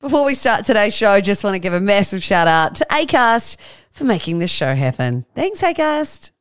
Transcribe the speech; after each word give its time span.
Before 0.00 0.24
we 0.24 0.34
start 0.34 0.64
today's 0.64 0.94
show, 0.94 1.20
just 1.20 1.44
want 1.44 1.52
to 1.52 1.58
give 1.58 1.74
a 1.74 1.80
massive 1.80 2.24
shout 2.24 2.48
out 2.48 2.74
to 2.76 2.86
ACAST 2.90 3.58
for 3.92 4.04
making 4.04 4.38
this 4.38 4.50
show 4.50 4.74
happen. 4.74 5.26
Thanks, 5.34 5.60
ACAST. 5.60 6.32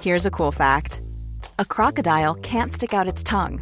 Here's 0.00 0.24
a 0.24 0.30
cool 0.30 0.52
fact 0.52 1.02
a 1.58 1.66
crocodile 1.66 2.32
can't 2.36 2.72
stick 2.72 2.94
out 2.94 3.08
its 3.08 3.22
tongue. 3.22 3.60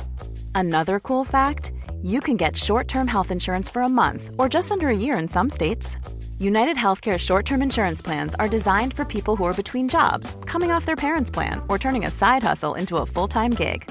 Another 0.54 1.00
cool 1.00 1.24
fact 1.24 1.72
you 2.02 2.20
can 2.20 2.36
get 2.36 2.56
short 2.56 2.86
term 2.86 3.08
health 3.08 3.32
insurance 3.32 3.68
for 3.68 3.82
a 3.82 3.88
month 3.88 4.30
or 4.38 4.48
just 4.48 4.70
under 4.70 4.86
a 4.86 4.96
year 4.96 5.18
in 5.18 5.26
some 5.26 5.50
states. 5.50 5.96
United 6.38 6.76
Healthcare 6.76 7.18
short 7.18 7.46
term 7.46 7.62
insurance 7.62 8.00
plans 8.00 8.36
are 8.36 8.48
designed 8.48 8.94
for 8.94 9.04
people 9.04 9.34
who 9.34 9.42
are 9.42 9.54
between 9.54 9.88
jobs, 9.88 10.36
coming 10.46 10.70
off 10.70 10.86
their 10.86 10.94
parents' 10.94 11.32
plan, 11.32 11.60
or 11.68 11.78
turning 11.78 12.04
a 12.04 12.10
side 12.10 12.44
hustle 12.44 12.76
into 12.76 12.98
a 12.98 13.06
full 13.06 13.26
time 13.26 13.50
gig. 13.50 13.90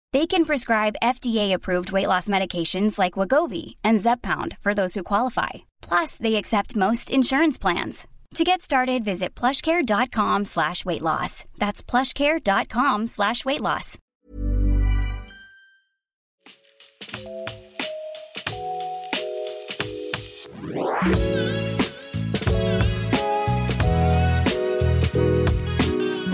They 0.13 0.27
can 0.27 0.43
prescribe 0.43 0.97
FDA-approved 1.01 1.93
weight 1.93 2.07
loss 2.07 2.27
medications 2.27 2.99
like 2.99 3.13
Wegovy 3.13 3.75
and 3.81 3.97
Zepbound 3.99 4.57
for 4.57 4.73
those 4.73 4.93
who 4.93 5.03
qualify. 5.03 5.49
Plus, 5.81 6.17
they 6.17 6.35
accept 6.35 6.75
most 6.75 7.09
insurance 7.11 7.57
plans. 7.57 8.07
To 8.35 8.43
get 8.43 8.61
started, 8.61 9.05
visit 9.05 9.35
plushcare.com 9.35 10.45
slash 10.45 10.83
weight 10.83 11.01
loss. 11.01 11.45
That's 11.59 11.81
plushcare.com 11.81 13.07
slash 13.07 13.45
weight 13.45 13.61
loss. 13.61 13.97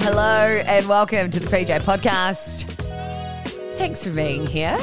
Hello 0.02 0.61
and 0.66 0.88
welcome 0.88 1.30
to 1.30 1.39
the 1.39 1.48
PJ 1.48 1.81
Podcast. 1.81 2.56
Thanks 3.78 4.03
for 4.03 4.11
being 4.11 4.47
here. 4.47 4.78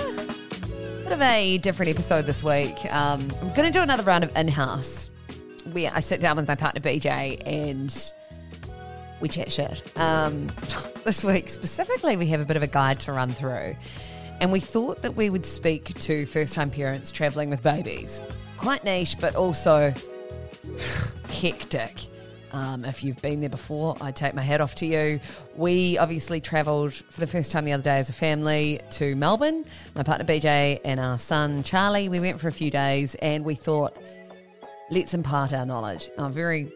Bit 1.03 1.13
of 1.13 1.21
a 1.21 1.59
different 1.59 1.91
episode 1.91 2.27
this 2.27 2.45
week. 2.45 2.77
Um, 2.91 3.29
I'm 3.41 3.53
going 3.53 3.67
to 3.67 3.71
do 3.71 3.83
another 3.83 4.05
round 4.05 4.23
of 4.23 4.35
in-house. 4.37 5.11
We 5.73 5.89
I 5.89 5.99
sit 6.01 6.21
down 6.21 6.37
with 6.37 6.47
my 6.47 6.55
partner 6.55 6.81
BJ 6.81 7.43
and 7.45 8.13
we 9.21 9.29
chat 9.29 9.53
shit. 9.53 9.83
Um, 9.99 10.47
this 11.05 11.25
week 11.25 11.51
specifically, 11.51 12.17
we 12.17 12.27
have 12.29 12.41
a 12.41 12.45
bit 12.45 12.57
of 12.57 12.63
a 12.63 12.69
guide 12.69 13.01
to 13.01 13.13
run 13.13 13.31
through, 13.31 13.75
and 14.41 14.53
we 14.53 14.61
thought 14.61 15.03
that 15.03 15.17
we 15.17 15.29
would 15.29 15.45
speak 15.45 15.93
to 16.01 16.25
first-time 16.27 16.71
parents 16.71 17.11
traveling 17.11 17.51
with 17.51 17.63
babies. 17.63 18.23
Quite 18.57 18.85
niche, 18.85 19.17
but 19.21 19.35
also 19.35 19.93
hectic. 21.29 22.07
Um, 22.55 22.85
if 22.85 23.03
you've 23.03 23.21
been 23.21 23.41
there 23.41 23.51
before, 23.51 23.97
I 24.01 24.13
take 24.13 24.33
my 24.33 24.43
hat 24.43 24.61
off 24.61 24.77
to 24.77 24.87
you. 24.87 25.19
We 25.57 25.99
obviously 25.99 26.41
travelled 26.41 26.95
for 26.95 27.19
the 27.19 27.27
first 27.27 27.51
time 27.51 27.65
the 27.65 27.73
other 27.73 27.83
day 27.83 27.99
as 27.99 28.11
a 28.11 28.13
family 28.13 28.81
to 28.93 29.17
Melbourne. 29.17 29.65
My 29.97 30.05
partner 30.05 30.25
BJ 30.25 30.81
and 30.85 31.01
our 31.01 31.19
son 31.19 31.65
Charlie. 31.65 32.09
We 32.09 32.21
went 32.21 32.41
for 32.41 32.47
a 32.47 32.53
few 32.53 32.71
days 32.71 33.17
and 33.17 33.45
we 33.45 33.57
thought, 33.57 33.97
let's 34.89 35.15
impart 35.15 35.53
our 35.53 35.67
knowledge, 35.67 36.09
our 36.17 36.31
very 36.31 36.73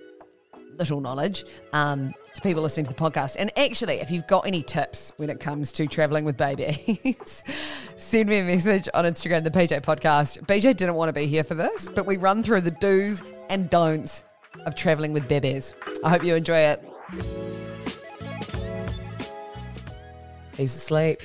little 0.76 1.00
knowledge, 1.00 1.44
um, 1.72 2.12
to 2.34 2.40
people 2.40 2.60
listening 2.60 2.86
to 2.86 2.92
the 2.92 2.98
podcast. 2.98 3.36
And 3.38 3.56
actually, 3.56 4.00
if 4.00 4.10
you've 4.10 4.26
got 4.26 4.48
any 4.48 4.64
tips 4.64 5.12
when 5.16 5.30
it 5.30 5.38
comes 5.38 5.70
to 5.74 5.86
traveling 5.86 6.24
with 6.24 6.36
babies, 6.36 7.44
send 7.96 8.28
me 8.28 8.38
a 8.38 8.42
message 8.42 8.88
on 8.94 9.04
Instagram, 9.04 9.44
the 9.44 9.50
PJ 9.52 9.80
Podcast. 9.82 10.44
BJ 10.44 10.76
didn't 10.76 10.96
want 10.96 11.08
to 11.08 11.12
be 11.12 11.28
here 11.28 11.44
for 11.44 11.54
this, 11.54 11.88
but 11.88 12.04
we 12.04 12.16
run 12.16 12.42
through 12.42 12.62
the 12.62 12.72
do's 12.72 13.22
and 13.48 13.70
don'ts 13.70 14.24
of 14.66 14.74
traveling 14.74 15.12
with 15.12 15.28
babies. 15.28 15.74
I 16.04 16.10
hope 16.10 16.24
you 16.24 16.34
enjoy 16.34 16.58
it. 16.58 16.84
He's 20.56 20.74
asleep. 20.74 21.22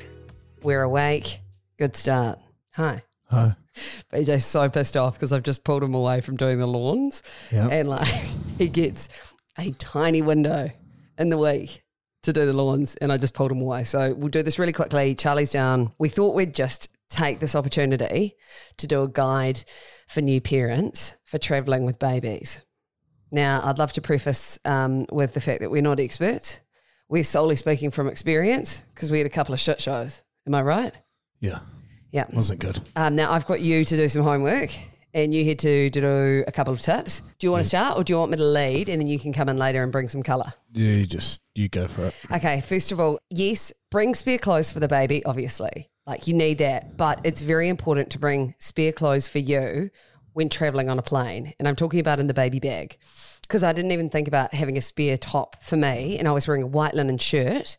We're 0.62 0.84
awake. 0.84 1.40
Good 1.78 1.96
start. 1.96 2.40
Hi. 2.76 3.04
Hi. 3.30 3.56
BJ's 4.14 4.46
so 4.46 4.70
pissed 4.70 4.96
off 4.96 5.16
because 5.16 5.34
I've 5.34 5.44
just 5.44 5.64
pulled 5.64 5.84
him 5.84 5.96
away 5.96 6.22
from 6.22 6.38
doing 6.38 6.60
the 6.60 6.68
lawns. 6.68 7.24
Yep. 7.52 7.72
And 7.72 7.90
like 7.90 8.08
he 8.58 8.68
gets 8.68 9.10
a 9.58 9.72
tiny 9.72 10.22
window 10.22 10.70
in 11.18 11.30
the 11.30 11.38
week 11.38 11.84
to 12.24 12.32
do 12.32 12.46
the 12.46 12.54
lawns 12.54 12.96
and 12.98 13.12
I 13.12 13.18
just 13.18 13.34
pulled 13.34 13.52
him 13.52 13.62
away. 13.62 13.84
So 13.84 14.14
we'll 14.14 14.30
do 14.30 14.44
this 14.44 14.60
really 14.60 14.74
quickly. 14.74 15.16
Charlie's 15.16 15.52
down. 15.52 15.92
We 15.98 16.10
thought 16.10 16.36
we'd 16.36 16.54
just 16.54 16.90
take 17.10 17.40
this 17.40 17.56
opportunity 17.56 18.36
to 18.78 18.88
do 18.88 19.04
a 19.04 19.08
guide 19.08 19.64
for 20.08 20.22
new 20.22 20.42
parents 20.42 21.16
for 21.24 21.38
traveling 21.38 21.86
with 21.86 22.00
babies. 22.00 22.62
Now, 23.34 23.62
I'd 23.64 23.80
love 23.80 23.92
to 23.94 24.02
preface 24.02 24.60
um, 24.64 25.08
with 25.12 25.34
the 25.34 25.42
fact 25.42 25.62
that 25.62 25.72
we're 25.72 25.82
not 25.82 26.00
experts. 26.00 26.60
We're 27.10 27.24
solely 27.24 27.56
speaking 27.56 27.90
from 27.90 28.08
experience 28.08 28.84
because 28.94 29.10
we 29.10 29.18
had 29.18 29.26
a 29.26 29.32
couple 29.32 29.56
of 29.56 29.60
shit 29.60 29.82
shows. 29.82 30.22
Am 30.46 30.54
I 30.54 30.62
right? 30.62 30.94
Yeah. 31.40 31.58
Yeah. 32.12 32.26
Wasn't 32.32 32.60
good. 32.60 32.80
Um, 32.96 33.16
now 33.16 33.32
I've 33.32 33.48
got 33.48 33.60
you 33.60 33.86
to 33.86 33.98
do 33.98 34.08
some 34.08 34.22
homework, 34.22 34.70
and 35.16 35.34
you 35.34 35.46
had 35.46 35.58
to 35.60 35.90
do 35.90 36.44
a 36.46 36.52
couple 36.52 36.74
of 36.74 36.80
tips. 36.80 37.24
Do 37.40 37.48
you 37.48 37.52
want 37.52 37.64
to 37.64 37.68
start, 37.68 37.98
or 37.98 38.04
do 38.04 38.14
you 38.14 38.20
want 38.20 38.30
me 38.30 38.38
to 38.38 38.44
lead, 38.44 38.88
and 38.88 39.02
then 39.02 39.08
you 39.08 39.18
can 39.18 39.34
come 39.34 39.50
in 39.50 39.58
later 39.58 39.82
and 39.82 39.92
bring 39.92 40.10
some 40.10 40.22
colour? 40.22 40.54
Yeah, 40.72 40.94
you 40.94 41.06
just 41.08 41.42
you 41.56 41.70
go 41.70 41.88
for 41.88 42.06
it. 42.06 42.16
Okay. 42.32 42.62
First 42.62 42.92
of 42.92 43.00
all, 43.00 43.18
yes, 43.32 43.74
bring 43.90 44.14
spare 44.14 44.38
clothes 44.38 44.72
for 44.72 44.80
the 44.80 44.88
baby. 44.88 45.26
Obviously, 45.26 45.90
like 46.06 46.28
you 46.28 46.36
need 46.36 46.60
that, 46.60 46.98
but 46.98 47.20
it's 47.24 47.42
very 47.42 47.68
important 47.68 48.12
to 48.12 48.20
bring 48.20 48.54
spare 48.60 48.92
clothes 48.92 49.28
for 49.28 49.40
you 49.40 49.90
when 50.34 50.50
traveling 50.50 50.90
on 50.90 51.00
a 51.00 51.04
plane, 51.04 51.54
and 51.60 51.68
I'm 51.68 51.76
talking 51.76 52.00
about 52.00 52.20
in 52.20 52.28
the 52.28 52.34
baby 52.34 52.60
bag, 52.60 52.98
because 53.44 53.64
I 53.64 53.72
didn't 53.74 53.92
even 53.92 54.10
think 54.10 54.28
about 54.28 54.54
having 54.54 54.78
a 54.78 54.82
spare 54.82 55.18
top 55.18 55.64
for 55.64 55.78
me, 55.78 56.18
and 56.20 56.28
I 56.28 56.32
was 56.32 56.48
wearing 56.48 56.64
a 56.64 56.68
white 56.68 56.94
linen 56.94 57.18
shirt, 57.18 57.78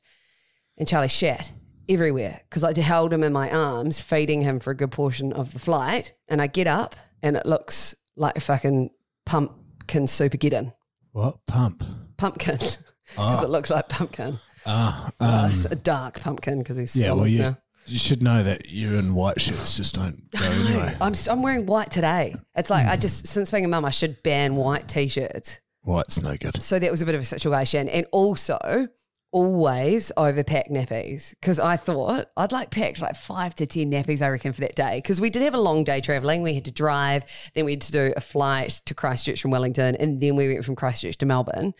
and 0.78 0.88
Charlie 0.88 1.08
shat 1.08 1.52
everywhere 1.88 2.40
because 2.48 2.64
I 2.64 2.78
held 2.80 3.12
him 3.12 3.22
in 3.22 3.32
my 3.32 3.50
arms, 3.50 4.00
feeding 4.00 4.42
him 4.42 4.58
for 4.60 4.70
a 4.70 4.76
good 4.76 4.90
portion 4.90 5.32
of 5.34 5.52
the 5.52 5.58
flight. 5.58 6.14
And 6.28 6.40
I 6.40 6.46
get 6.46 6.66
up 6.66 6.96
and 7.22 7.36
it 7.36 7.44
looks 7.44 7.94
like 8.16 8.38
a 8.38 8.40
fucking 8.40 8.88
pumpkin 9.26 10.04
supergeddon. 10.06 10.72
What 11.12 11.44
pump? 11.46 11.82
Pumpkin. 12.16 12.58
Because 13.14 13.42
Oh. 13.42 13.44
it 13.44 13.50
looks 13.50 13.68
like 13.68 13.90
pumpkin. 13.90 14.38
Ah, 14.64 15.10
Uh, 15.20 15.50
um, 15.52 15.72
a 15.72 15.74
dark 15.76 16.20
pumpkin 16.22 16.60
because 16.60 16.78
he's 16.78 16.96
yeah. 16.96 17.08
solid 17.08 17.20
Well, 17.20 17.28
you. 17.28 17.56
You 17.86 17.98
should 17.98 18.22
know 18.22 18.42
that 18.42 18.66
you 18.66 18.98
and 18.98 19.14
white 19.14 19.40
shirts 19.40 19.76
just 19.76 19.94
don't 19.94 20.30
go 20.30 20.44
anyway. 20.44 20.92
I'm, 21.00 21.12
s- 21.12 21.28
I'm 21.28 21.42
wearing 21.42 21.66
white 21.66 21.90
today. 21.90 22.34
It's 22.54 22.70
like 22.70 22.86
I 22.86 22.96
just, 22.96 23.26
since 23.26 23.50
being 23.50 23.64
a 23.64 23.68
mum, 23.68 23.84
I 23.84 23.90
should 23.90 24.22
ban 24.22 24.56
white 24.56 24.88
t 24.88 25.08
shirts. 25.08 25.60
White's 25.82 26.22
no 26.22 26.36
good. 26.36 26.62
So 26.62 26.78
that 26.78 26.90
was 26.90 27.02
a 27.02 27.06
bit 27.06 27.14
of 27.14 27.20
a 27.20 27.24
situation. 27.26 27.88
And 27.88 28.06
also, 28.12 28.88
always 29.32 30.12
overpack 30.16 30.70
nappies 30.70 31.30
because 31.40 31.58
I 31.58 31.76
thought 31.76 32.30
I'd 32.36 32.52
like 32.52 32.70
packed 32.70 33.00
like 33.02 33.16
five 33.16 33.52
to 33.56 33.66
10 33.66 33.90
nappies, 33.90 34.22
I 34.22 34.28
reckon, 34.28 34.52
for 34.52 34.60
that 34.60 34.76
day. 34.76 34.98
Because 34.98 35.20
we 35.20 35.28
did 35.28 35.42
have 35.42 35.54
a 35.54 35.60
long 35.60 35.82
day 35.82 36.00
traveling. 36.00 36.40
We 36.42 36.54
had 36.54 36.64
to 36.66 36.70
drive, 36.70 37.24
then 37.54 37.64
we 37.64 37.72
had 37.72 37.80
to 37.82 37.92
do 37.92 38.12
a 38.16 38.20
flight 38.20 38.80
to 38.86 38.94
Christchurch 38.94 39.42
from 39.42 39.50
Wellington, 39.50 39.96
and 39.96 40.20
then 40.20 40.36
we 40.36 40.46
went 40.52 40.64
from 40.64 40.76
Christchurch 40.76 41.16
to 41.18 41.26
Melbourne. 41.26 41.74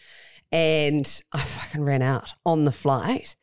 And 0.50 1.22
I 1.32 1.40
fucking 1.42 1.84
ran 1.84 2.02
out 2.02 2.32
on 2.44 2.64
the 2.64 2.72
flight 2.72 3.36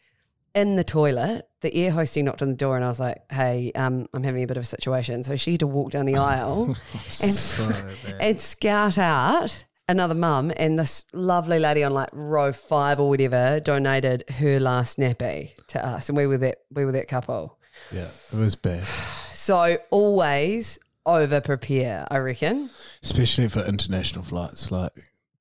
in 0.53 0.75
the 0.75 0.83
toilet. 0.83 1.47
The 1.61 1.73
air 1.75 1.91
hostie 1.91 2.23
knocked 2.23 2.41
on 2.41 2.49
the 2.49 2.55
door, 2.55 2.75
and 2.75 2.83
I 2.83 2.87
was 2.87 2.99
like, 2.99 3.21
"Hey, 3.31 3.71
um, 3.75 4.07
I'm 4.13 4.23
having 4.23 4.43
a 4.43 4.47
bit 4.47 4.57
of 4.57 4.63
a 4.63 4.65
situation." 4.65 5.23
So 5.23 5.35
she 5.35 5.51
had 5.51 5.59
to 5.61 5.67
walk 5.67 5.91
down 5.91 6.05
the 6.05 6.17
aisle 6.17 6.75
and, 7.23 7.95
and 8.19 8.41
scout 8.41 8.97
out 8.97 9.63
another 9.87 10.15
mum, 10.15 10.51
and 10.55 10.79
this 10.79 11.03
lovely 11.13 11.59
lady 11.59 11.83
on 11.83 11.93
like 11.93 12.09
row 12.13 12.51
five 12.53 12.99
or 12.99 13.09
whatever 13.09 13.59
donated 13.59 14.23
her 14.29 14.59
last 14.59 14.97
nappy 14.97 15.51
to 15.67 15.85
us, 15.85 16.09
and 16.09 16.17
we 16.17 16.25
were 16.25 16.37
that 16.39 16.59
we 16.71 16.85
were 16.85 16.93
that 16.93 17.07
couple. 17.07 17.57
Yeah, 17.91 18.09
it 18.33 18.37
was 18.37 18.55
bad, 18.55 18.85
So 19.33 19.77
always 19.89 20.79
over 21.05 21.41
prepare, 21.41 22.07
I 22.11 22.17
reckon. 22.17 22.69
especially 23.03 23.49
for 23.49 23.63
international 23.65 24.23
flights. 24.23 24.71
Like 24.71 24.91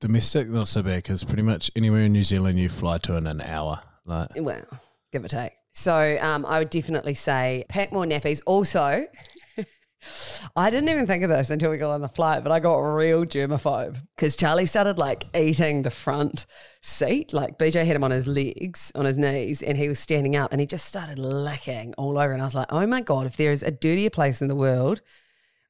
domestic, 0.00 0.48
not 0.48 0.68
so 0.68 0.82
bad 0.82 0.96
because 0.96 1.24
pretty 1.24 1.42
much 1.42 1.70
anywhere 1.76 2.02
in 2.02 2.12
New 2.12 2.24
Zealand 2.24 2.58
you 2.58 2.68
fly 2.68 2.98
to 2.98 3.16
in 3.16 3.26
an 3.26 3.40
hour. 3.40 3.80
Like 4.04 4.28
Well, 4.36 4.62
give 5.12 5.24
or 5.24 5.28
take. 5.28 5.52
So 5.72 6.18
um, 6.20 6.44
I 6.46 6.58
would 6.58 6.70
definitely 6.70 7.14
say 7.14 7.64
pack 7.68 7.92
more 7.92 8.04
nappies. 8.04 8.42
Also, 8.46 9.06
I 10.56 10.70
didn't 10.70 10.88
even 10.88 11.06
think 11.06 11.22
of 11.22 11.30
this 11.30 11.50
until 11.50 11.70
we 11.70 11.76
got 11.76 11.90
on 11.92 12.00
the 12.00 12.08
flight, 12.08 12.42
but 12.42 12.52
I 12.52 12.60
got 12.60 12.78
real 12.78 13.24
germaphobe 13.24 14.00
because 14.16 14.34
Charlie 14.36 14.66
started 14.66 14.98
like 14.98 15.24
eating 15.36 15.82
the 15.82 15.90
front 15.90 16.46
seat. 16.82 17.32
Like 17.32 17.58
BJ 17.58 17.84
had 17.84 17.96
him 17.96 18.04
on 18.04 18.10
his 18.10 18.26
legs, 18.26 18.90
on 18.94 19.04
his 19.04 19.18
knees, 19.18 19.62
and 19.62 19.76
he 19.76 19.88
was 19.88 19.98
standing 19.98 20.36
up 20.36 20.52
and 20.52 20.60
he 20.60 20.66
just 20.66 20.86
started 20.86 21.18
licking 21.18 21.94
all 21.94 22.18
over. 22.18 22.32
And 22.32 22.40
I 22.40 22.46
was 22.46 22.54
like, 22.54 22.68
oh 22.70 22.86
my 22.86 23.02
God, 23.02 23.26
if 23.26 23.36
there 23.36 23.52
is 23.52 23.62
a 23.62 23.70
dirtier 23.70 24.10
place 24.10 24.40
in 24.40 24.48
the 24.48 24.56
world, 24.56 25.02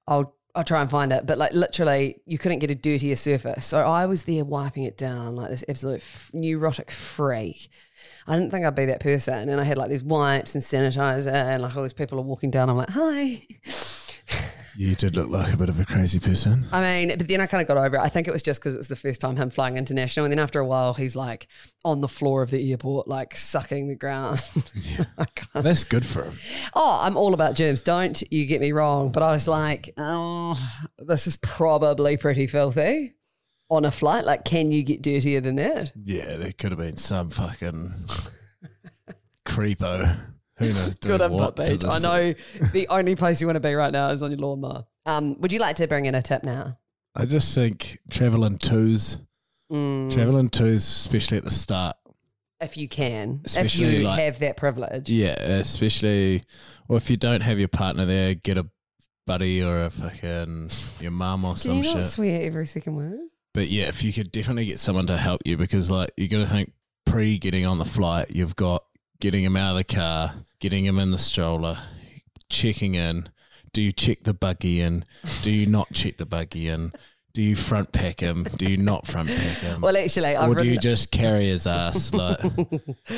I'll 0.07 0.35
I'll 0.55 0.65
try 0.65 0.81
and 0.81 0.91
find 0.91 1.13
it. 1.13 1.27
But 1.27 1.39
like 1.39 1.53
literally, 1.53 2.21
you 2.25 2.39
couldn't 2.39 2.59
get 2.59 2.71
a 2.71 2.75
dirtier 2.75 3.17
surface. 3.17 3.67
So 3.67 3.81
I 3.81 4.07
was 4.07 4.25
there 4.25 4.45
wiping 4.45 4.85
it 4.85 4.97
down 4.97 5.37
like 5.37 5.51
this 5.51 5.65
absolute 5.69 6.03
neurotic 6.33 6.91
freak. 6.91 7.69
I 8.31 8.37
didn't 8.39 8.51
think 8.53 8.65
I'd 8.65 8.75
be 8.77 8.87
that 8.87 9.01
person. 9.01 9.49
And 9.49 9.61
I 9.61 9.65
had 9.65 9.77
like 9.77 9.91
these 9.91 10.03
wipes 10.05 10.55
and 10.55 10.63
sanitizer, 10.63 11.33
and 11.33 11.63
like 11.63 11.77
all 11.77 11.83
these 11.83 11.93
people 11.93 12.19
are 12.19 12.23
walking 12.23 12.51
down. 12.51 12.71
I'm 12.71 12.77
like, 12.77 12.91
hi. 12.91 13.43
You 14.77 14.95
did 14.95 15.17
look 15.17 15.29
like 15.29 15.53
a 15.53 15.57
bit 15.57 15.69
of 15.69 15.81
a 15.81 15.85
crazy 15.85 16.21
person. 16.21 16.63
I 16.71 16.81
mean, 16.81 17.19
but 17.19 17.27
then 17.27 17.41
I 17.41 17.47
kind 17.47 17.61
of 17.61 17.67
got 17.67 17.77
over 17.77 17.97
it. 17.97 18.01
I 18.01 18.09
think 18.09 18.29
it 18.29 18.31
was 18.33 18.43
just 18.43 18.61
because 18.61 18.73
it 18.75 18.79
was 18.79 18.87
the 18.89 18.95
first 18.97 19.21
time 19.21 19.37
him 19.37 19.51
flying 19.51 19.77
international. 19.77 20.25
And 20.25 20.33
then 20.33 20.39
after 20.39 20.61
a 20.61 20.65
while, 20.65 20.95
he's 20.95 21.17
like 21.17 21.49
on 21.85 22.01
the 22.01 22.09
floor 22.09 22.41
of 22.43 22.51
the 22.51 22.71
airport, 22.71 23.09
like 23.09 23.37
sucking 23.37 23.89
the 23.89 23.97
ground. 23.97 24.43
Can't- 25.35 25.49
That's 25.65 25.83
good 25.83 26.07
for 26.07 26.23
him. 26.23 26.39
Oh, 26.73 27.01
I'm 27.03 27.17
all 27.17 27.35
about 27.35 27.57
germs. 27.57 27.83
Don't 27.83 28.23
you 28.33 28.47
get 28.47 28.61
me 28.61 28.71
wrong. 28.71 29.11
But 29.11 29.25
I 29.25 29.33
was 29.33 29.49
like, 29.49 29.93
oh, 29.99 30.57
this 30.99 31.27
is 31.27 31.35
probably 31.37 32.17
pretty 32.17 32.47
filthy 32.47 33.15
on 33.71 33.85
a 33.85 33.91
flight. 33.91 34.25
Like, 34.25 34.45
can 34.45 34.71
you 34.71 34.83
get 34.83 35.01
dirtier 35.03 35.41
than 35.41 35.57
that? 35.57 35.93
Yeah, 36.05 36.37
there 36.37 36.53
could 36.53 36.73
have 36.73 36.79
been 36.79 36.97
some 36.97 37.31
fucking 37.31 37.93
creepo. 39.47 40.17
Who 40.59 40.67
knows? 40.67 40.97
Good 40.97 41.21
what 41.31 41.57
BJ. 41.57 41.89
I 41.89 41.99
know 42.01 42.35
the 42.73 42.89
only 42.89 43.17
place 43.17 43.41
you 43.41 43.47
want 43.47 43.57
to 43.57 43.61
be 43.61 43.73
right 43.75 43.93
now 43.93 44.09
is 44.11 44.23
on 44.23 44.31
your 44.31 44.41
lawnmower. 44.41 44.85
Um, 45.07 45.41
would 45.41 45.53
you 45.53 45.59
like 45.59 45.77
to 45.77 45.87
bring 45.89 46.05
in 46.05 46.15
a 46.15 46.21
tip 46.23 46.45
now? 46.45 46.79
I 47.15 47.25
just 47.25 47.55
think 47.55 47.99
travel 48.11 48.45
in 48.45 48.59
twos, 48.59 49.17
Mm, 49.73 50.13
travel 50.13 50.37
in 50.37 50.49
twos, 50.49 50.83
especially 50.85 51.39
at 51.39 51.45
the 51.45 51.51
start. 51.51 51.97
if 52.61 52.77
you 52.77 52.89
can, 52.89 53.41
Especially, 53.47 53.87
if 53.87 53.99
you 54.01 54.05
like- 54.05 54.21
have 54.21 54.39
that 54.41 54.57
privilege. 54.59 55.09
Yeah, 55.09 55.31
especially, 55.41 56.43
or 56.89 56.97
if 56.99 57.09
you 57.09 57.17
don't 57.17 57.41
have 57.41 57.59
your 57.59 57.69
partner 57.69 58.05
there, 58.05 58.35
get 58.35 58.59
a 58.59 58.67
buddy 59.27 59.63
or 59.63 59.85
a 59.85 59.91
fucking 59.91 60.69
your 61.01 61.13
mum 61.13 61.45
or 61.47 61.57
some 61.57 61.79
you 61.79 61.83
not 61.85 61.93
shit. 62.03 62.05
swear 62.05 62.43
every 62.47 62.67
second 62.67 62.97
word? 62.97 63.19
But 63.53 63.69
yeah, 63.69 63.89
if 63.89 64.05
you 64.05 64.13
could 64.13 64.31
definitely 64.31 64.67
get 64.67 64.81
someone 64.81 65.07
to 65.09 65.17
help 65.17 65.43
you 65.45 65.57
because 65.57 65.91
like 65.91 66.11
you're 66.17 66.29
gonna 66.29 66.47
think 66.47 66.73
pre 67.05 67.39
getting 67.39 67.67
on 67.67 67.79
the 67.79 67.85
flight, 67.85 68.27
you've 68.31 68.57
got 68.57 68.85
getting 69.21 69.45
him 69.45 69.57
out 69.57 69.73
of 69.73 69.77
the 69.77 69.85
car, 69.85 70.33
getting 70.61 70.85
him 70.85 70.99
in 70.99 71.11
the 71.11 71.19
stroller, 71.19 71.79
checking 72.49 72.95
in. 72.95 73.29
Do 73.73 73.83
you 73.83 73.93
check 73.93 74.25
the 74.25 74.35
buggy 74.35 74.81
in? 74.81 75.05
Do 75.43 75.51
you 75.51 75.67
not 75.67 75.93
check 75.93 76.17
the 76.17 76.27
buggy 76.27 76.69
in? 76.69 76.93
Do 77.33 77.43
you 77.43 77.55
front 77.55 77.93
pack 77.93 78.21
him? 78.21 78.45
Do 78.57 78.69
you 78.69 78.77
not 78.77 79.07
front 79.07 79.29
pack 79.29 79.59
him? 79.59 79.81
Well, 79.81 79.97
actually, 79.97 80.35
I've 80.35 80.51
or 80.51 80.57
do 80.57 80.67
you 80.67 80.79
just 80.79 81.13
carry 81.13 81.47
his 81.47 81.67
ass? 81.67 82.13
Like, 82.13 82.43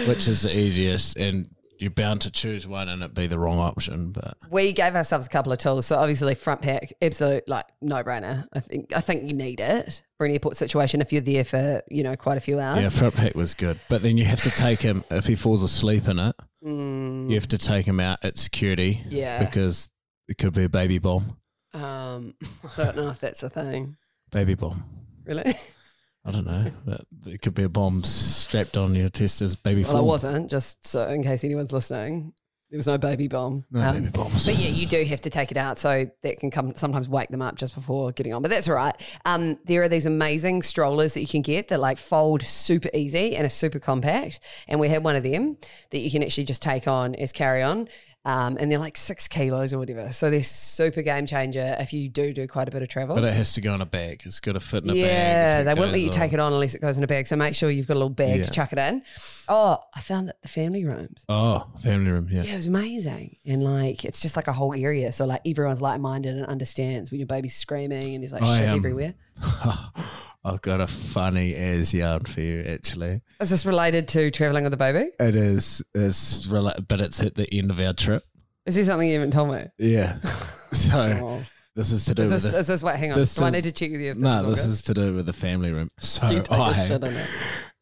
which 0.06 0.28
is 0.28 0.43
the 0.43 0.55
easiest? 0.55 1.17
And 1.17 1.49
you're 1.82 1.90
bound 1.90 2.23
to 2.23 2.31
choose 2.31 2.67
one 2.67 2.88
and 2.88 3.02
it 3.02 3.12
be 3.12 3.26
the 3.26 3.38
wrong 3.38 3.58
option. 3.58 4.12
But 4.12 4.38
we 4.50 4.73
gave 4.73 4.94
ourselves 4.94 5.26
a 5.26 5.29
couple 5.29 5.52
of 5.52 5.58
tools. 5.58 5.87
So 5.87 5.96
obviously, 5.96 6.34
front 6.34 6.62
pack, 6.62 6.93
absolute 7.02 7.46
like 7.49 7.67
no 7.81 8.02
brainer. 8.02 8.46
I 8.52 8.61
think 8.61 8.96
I 8.96 9.00
think 9.00 9.29
you 9.29 9.37
need 9.37 9.61
it 9.61 10.02
for 10.17 10.25
an 10.26 10.32
airport 10.32 10.56
situation 10.56 11.00
if 11.00 11.12
you're 11.12 11.20
there 11.20 11.44
for 11.44 11.82
you 11.90 12.02
know 12.02 12.17
quite 12.17 12.37
a 12.38 12.40
few 12.40 12.58
hours. 12.61 12.81
yeah, 12.82 12.88
front 12.88 13.14
pack 13.17 13.34
was 13.34 13.55
good. 13.55 13.79
But 13.88 14.02
then 14.02 14.17
you 14.17 14.25
have 14.25 14.40
to 14.43 14.50
take 14.50 14.81
him 14.81 15.05
if 15.11 15.26
he 15.26 15.34
falls 15.34 15.62
asleep 15.62 16.08
in 16.08 16.19
it. 16.19 16.37
Mm, 16.64 17.29
You 17.29 17.34
have 17.34 17.49
to 17.49 17.58
take 17.58 17.85
him 17.87 17.99
out 18.00 18.25
at 18.25 18.38
security. 18.38 19.00
Yeah. 19.08 19.44
Because 19.44 19.90
it 20.28 20.38
could 20.38 20.55
be 20.55 20.62
a 20.64 20.69
baby 20.69 20.99
bomb. 21.00 21.37
um, 21.75 22.35
I 22.78 22.85
don't 22.85 22.96
know 22.96 23.11
if 23.11 23.19
that's 23.19 23.43
a 23.43 23.50
thing. 23.50 23.96
Baby 24.31 24.55
bomb. 24.55 24.85
Really? 25.25 25.56
I 26.25 26.31
don't 26.31 26.47
know. 26.47 26.71
But 26.85 27.05
it 27.27 27.43
could 27.43 27.55
be 27.55 27.65
a 27.65 27.69
bomb 27.69 28.05
strapped 28.05 28.77
on 28.77 28.95
your 28.95 29.09
test 29.09 29.43
as 29.43 29.57
baby 29.57 29.83
Well, 29.83 29.91
I 29.91 29.95
form. 29.95 30.07
wasn't. 30.07 30.51
Just 30.51 30.87
so 30.87 31.09
in 31.09 31.23
case 31.23 31.43
anyone's 31.45 31.73
listening, 31.73 32.33
there 32.71 32.79
was 32.79 32.87
no 32.87 32.97
baby 32.97 33.29
bomb. 33.29 33.65
No 33.71 33.81
Um, 33.81 33.97
baby 33.99 34.11
bombs. 34.11 34.47
But 34.47 34.57
yeah, 34.57 34.69
you 34.69 34.87
do 34.87 35.05
have 35.05 35.21
to 35.23 35.31
take 35.31 35.51
it 35.51 35.57
out, 35.59 35.79
so 35.79 36.07
that 36.23 36.39
can 36.39 36.51
come 36.51 36.75
sometimes 36.77 37.09
wake 37.09 37.29
them 37.29 37.43
up 37.43 37.57
just 37.57 37.75
before 37.75 38.13
getting 38.13 38.33
on. 38.33 38.41
But 38.41 38.51
that's 38.51 38.69
all 38.69 38.75
right. 38.77 38.95
Um, 39.25 39.59
there 39.67 39.83
are 39.83 39.89
these 39.89 40.07
amazing 40.07 40.63
strollers 40.63 41.13
that 41.15 41.21
you 41.21 41.27
can 41.29 41.43
get 41.43 41.69
that 41.69 41.81
like 41.81 41.99
fold 41.99 42.43
super 42.43 42.89
easy 42.95 43.37
and 43.37 43.45
are 43.45 43.51
super 43.51 43.79
compact. 43.79 44.41
And 44.69 44.79
we 44.81 44.89
had 44.89 45.05
one 45.05 45.17
of 45.17 45.23
them 45.25 45.57
that 45.91 45.99
you 45.99 46.11
can 46.11 46.23
actually 46.23 46.45
just 46.45 46.63
take 46.63 46.87
on 46.89 47.15
as 47.17 47.33
carry 47.33 47.63
on. 47.63 47.89
Um, 48.25 48.57
and 48.61 48.71
they're 48.71 48.79
like 48.79 48.97
six 48.97 49.27
kilos 49.27 49.73
or 49.75 49.79
whatever. 49.79 50.13
So 50.13 50.31
they're 50.31 50.45
super 50.45 51.03
game 51.03 51.27
changer 51.27 51.77
if 51.81 51.93
you 51.93 52.09
do 52.09 52.33
do 52.33 52.47
quite 52.47 52.69
a 52.69 52.71
bit 52.71 52.81
of 52.81 52.89
travel. 52.89 53.17
But 53.17 53.25
it 53.25 53.35
has 53.35 53.55
to 53.55 53.61
go 53.61 53.75
in 53.75 53.81
a 53.81 53.87
bag. 53.87 54.23
It's 54.25 54.39
got 54.39 54.53
to 54.53 54.61
fit 54.61 54.85
in 54.85 54.91
a 54.91 54.93
bag. 54.93 54.97
yeah, 55.03 55.63
they 55.65 55.75
won't 55.75 55.91
let 55.91 56.01
you 56.01 56.09
take 56.11 56.33
it 56.33 56.39
on 56.39 56.53
unless 56.53 56.75
it 56.77 56.81
goes 56.81 56.97
in 56.97 57.03
a 57.03 57.09
bag. 57.09 57.27
So 57.27 57.35
make 57.35 57.57
sure 57.57 57.69
you've 57.69 57.89
got 57.89 57.95
a 57.95 57.99
little 57.99 58.11
bag 58.11 58.39
Yeah. 58.39 58.45
to 58.45 58.51
chuck 58.53 58.73
it 58.73 58.79
in. 58.79 59.03
Oh, 59.49 59.79
I 59.93 60.01
found 60.01 60.29
that 60.29 60.41
the 60.43 60.49
family 60.49 60.85
rooms. 60.85 61.25
Oh, 61.29 61.67
family 61.83 62.13
room. 62.13 62.29
Yeah. 62.31 62.43
Yeah, 62.45 62.53
it 62.55 62.57
was 62.59 62.67
amazing. 62.67 63.39
And 63.45 63.65
like, 63.65 64.05
it's 64.05 64.21
just 64.21 64.37
like 64.37 64.47
a 64.47 64.53
whole 64.53 64.73
area. 64.73 65.11
So 65.11 65.25
like, 65.27 65.41
everyone's 65.45 65.81
like 65.83 66.01
minded 66.01 66.37
and 66.37 66.47
understands 66.47 67.11
when 67.11 67.19
your 67.19 67.27
baby's 67.27 67.57
screaming 67.57 68.15
and 68.15 68.23
there's 68.23 68.33
like 68.33 68.43
I, 68.43 68.61
shit 68.61 68.69
um, 68.69 68.77
everywhere. 68.77 69.15
I've 70.44 70.61
got 70.62 70.81
a 70.81 70.87
funny 70.89 71.55
as 71.55 71.94
yarn 71.94 72.25
for 72.25 72.41
you, 72.41 72.62
actually. 72.62 73.21
Is 73.41 73.50
this 73.50 73.65
related 73.65 74.09
to 74.09 74.31
traveling 74.33 74.65
with 74.65 74.75
a 74.75 74.77
baby? 74.77 75.11
It 75.21 75.37
is, 75.37 75.85
it's 75.94 76.47
rela- 76.49 76.85
but 76.89 77.00
it's 77.00 77.23
at 77.23 77.35
the 77.37 77.47
end 77.53 77.71
of 77.71 77.79
our 77.79 77.93
trip. 77.93 78.25
Is 78.67 78.75
there 78.75 78.85
something 78.85 79.09
you 79.09 79.15
haven't 79.15 79.33
told 79.33 79.50
me? 79.53 79.65
Yeah. 79.79 80.19
So 80.73 81.00
Oh. 81.23 81.43
this 81.77 81.93
is 81.93 82.06
to 82.06 82.15
do 82.15 82.23
Is 82.23 82.33
with 82.33 82.43
this, 82.44 82.53
the, 82.53 82.59
is 82.61 82.67
this 82.67 82.83
what? 82.83 82.97
Hang 82.97 83.12
on. 83.12 83.19
this 83.19 83.35
Do 83.35 83.44
I 83.44 83.49
is- 83.49 83.53
need 83.53 83.65
to 83.65 83.73
check 83.73 83.91
with 83.91 84.00
you? 84.00 84.12
If 84.12 84.17
this 84.17 84.23
no, 84.25 84.41
is 84.49 84.56
this 84.56 84.65
is 84.67 84.83
to 84.85 84.94
do 84.94 85.15
with 85.15 85.27
the 85.27 85.35
family 85.35 85.71
room. 85.71 85.91
So 86.00 86.31
You 86.31 86.39
take 86.41 86.50
a 86.50 86.55
I, 86.62 86.87
shit 86.88 87.05
on 87.05 87.12
it. 87.12 87.29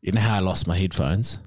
you 0.02 0.10
know 0.10 0.20
how 0.20 0.34
I 0.34 0.40
lost 0.40 0.66
my 0.66 0.76
headphones, 0.76 1.38